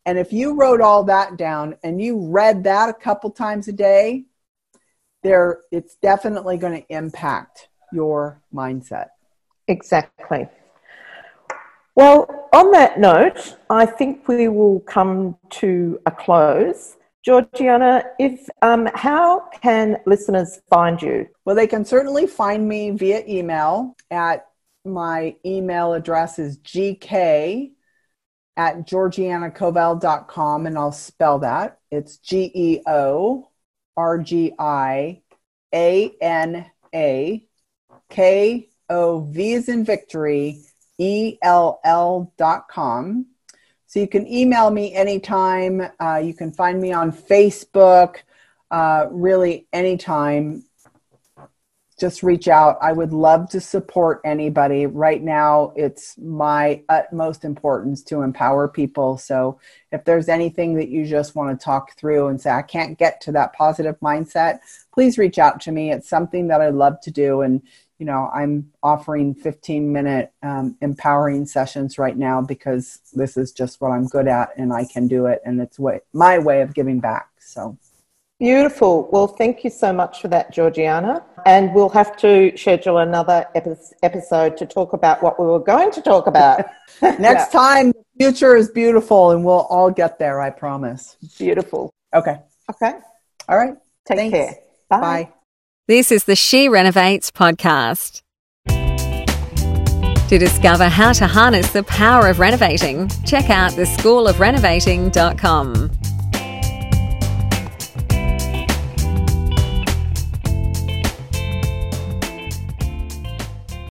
And 0.06 0.20
if 0.20 0.32
you 0.32 0.54
wrote 0.54 0.80
all 0.80 1.02
that 1.04 1.36
down 1.36 1.74
and 1.82 2.00
you 2.00 2.28
read 2.28 2.62
that 2.62 2.88
a 2.90 2.94
couple 2.94 3.32
times 3.32 3.66
a 3.66 3.72
day, 3.72 4.26
there 5.22 5.60
it's 5.70 5.96
definitely 5.96 6.56
going 6.56 6.82
to 6.82 6.94
impact 6.94 7.68
your 7.92 8.40
mindset. 8.54 9.08
Exactly. 9.68 10.48
Well, 11.94 12.48
on 12.52 12.70
that 12.70 12.98
note, 12.98 13.56
I 13.68 13.84
think 13.84 14.26
we 14.26 14.48
will 14.48 14.80
come 14.80 15.36
to 15.50 16.00
a 16.06 16.10
close. 16.10 16.96
Georgiana, 17.24 18.04
if 18.18 18.48
um, 18.62 18.88
how 18.94 19.48
can 19.60 19.98
listeners 20.06 20.60
find 20.70 21.00
you? 21.02 21.26
Well, 21.44 21.54
they 21.54 21.66
can 21.66 21.84
certainly 21.84 22.26
find 22.26 22.66
me 22.66 22.90
via 22.92 23.22
email 23.28 23.96
at 24.10 24.46
my 24.84 25.36
email 25.44 25.92
address 25.92 26.38
is 26.38 26.58
gk 26.58 27.72
at 28.56 28.86
georgianakovell.com, 28.86 30.66
and 30.66 30.78
I'll 30.78 30.92
spell 30.92 31.38
that. 31.40 31.78
It's 31.90 32.16
G 32.18 32.50
E 32.54 32.80
O 32.86 33.49
R 34.00 34.18
G 34.18 34.52
I 34.58 35.20
A 35.74 36.12
N 36.22 36.66
A 36.94 37.44
K 38.08 38.68
O 38.88 39.20
V 39.20 39.52
is 39.52 39.68
in 39.68 39.84
victory, 39.84 40.62
E 40.96 41.36
L 41.42 41.80
L 41.84 42.32
dot 42.38 42.68
com. 42.68 43.26
So 43.86 44.00
you 44.00 44.08
can 44.08 44.26
email 44.26 44.70
me 44.70 44.94
anytime. 44.94 45.82
Uh, 46.00 46.20
you 46.24 46.32
can 46.32 46.50
find 46.52 46.80
me 46.80 46.92
on 46.92 47.12
Facebook, 47.12 48.16
uh, 48.70 49.06
really 49.10 49.66
anytime 49.72 50.64
just 52.00 52.22
reach 52.22 52.48
out. 52.48 52.78
I 52.80 52.92
would 52.92 53.12
love 53.12 53.50
to 53.50 53.60
support 53.60 54.22
anybody. 54.24 54.86
Right 54.86 55.22
now, 55.22 55.72
it's 55.76 56.16
my 56.18 56.82
utmost 56.88 57.44
importance 57.44 58.02
to 58.04 58.22
empower 58.22 58.66
people. 58.68 59.18
So, 59.18 59.60
if 59.92 60.04
there's 60.04 60.28
anything 60.28 60.74
that 60.76 60.88
you 60.88 61.04
just 61.04 61.36
want 61.36 61.58
to 61.58 61.62
talk 61.62 61.96
through 61.98 62.28
and 62.28 62.40
say, 62.40 62.50
I 62.50 62.62
can't 62.62 62.98
get 62.98 63.20
to 63.22 63.32
that 63.32 63.52
positive 63.52 64.00
mindset, 64.00 64.60
please 64.94 65.18
reach 65.18 65.38
out 65.38 65.60
to 65.62 65.72
me. 65.72 65.92
It's 65.92 66.08
something 66.08 66.48
that 66.48 66.62
I 66.62 66.70
love 66.70 67.00
to 67.02 67.10
do. 67.10 67.42
And, 67.42 67.60
you 67.98 68.06
know, 68.06 68.30
I'm 68.32 68.72
offering 68.82 69.34
15 69.34 69.92
minute 69.92 70.32
um, 70.42 70.76
empowering 70.80 71.44
sessions 71.44 71.98
right 71.98 72.16
now 72.16 72.40
because 72.40 73.00
this 73.12 73.36
is 73.36 73.52
just 73.52 73.80
what 73.80 73.90
I'm 73.90 74.06
good 74.06 74.26
at 74.26 74.56
and 74.56 74.72
I 74.72 74.86
can 74.86 75.06
do 75.06 75.26
it. 75.26 75.42
And 75.44 75.60
it's 75.60 75.78
way, 75.78 76.00
my 76.14 76.38
way 76.38 76.62
of 76.62 76.72
giving 76.72 77.00
back. 77.00 77.28
So, 77.40 77.76
Beautiful. 78.40 79.08
Well, 79.12 79.28
thank 79.28 79.62
you 79.64 79.70
so 79.70 79.92
much 79.92 80.22
for 80.22 80.28
that, 80.28 80.50
Georgiana. 80.50 81.22
And 81.44 81.74
we'll 81.74 81.90
have 81.90 82.16
to 82.18 82.56
schedule 82.56 82.96
another 82.98 83.46
epi- 83.54 83.76
episode 84.02 84.56
to 84.56 84.64
talk 84.66 84.94
about 84.94 85.22
what 85.22 85.38
we 85.38 85.44
were 85.46 85.60
going 85.60 85.90
to 85.92 86.00
talk 86.00 86.26
about. 86.26 86.64
Next 87.02 87.52
yeah. 87.52 87.60
time, 87.60 87.92
the 87.92 88.02
future 88.18 88.56
is 88.56 88.70
beautiful 88.70 89.32
and 89.32 89.44
we'll 89.44 89.66
all 89.68 89.90
get 89.90 90.18
there, 90.18 90.40
I 90.40 90.48
promise. 90.48 91.18
Beautiful. 91.38 91.92
Okay. 92.14 92.38
Okay. 92.70 92.92
All 93.48 93.58
right. 93.58 93.74
Take 94.06 94.16
Thanks. 94.16 94.34
care. 94.34 94.54
Bye. 94.88 95.00
Bye. 95.00 95.28
This 95.86 96.10
is 96.10 96.24
the 96.24 96.34
She 96.34 96.66
Renovates 96.68 97.30
podcast. 97.30 98.22
To 98.66 100.38
discover 100.38 100.88
how 100.88 101.12
to 101.12 101.26
harness 101.26 101.70
the 101.72 101.82
power 101.82 102.28
of 102.28 102.38
renovating, 102.38 103.08
check 103.26 103.50
out 103.50 103.72
theschoolofrenovating.com. 103.72 105.90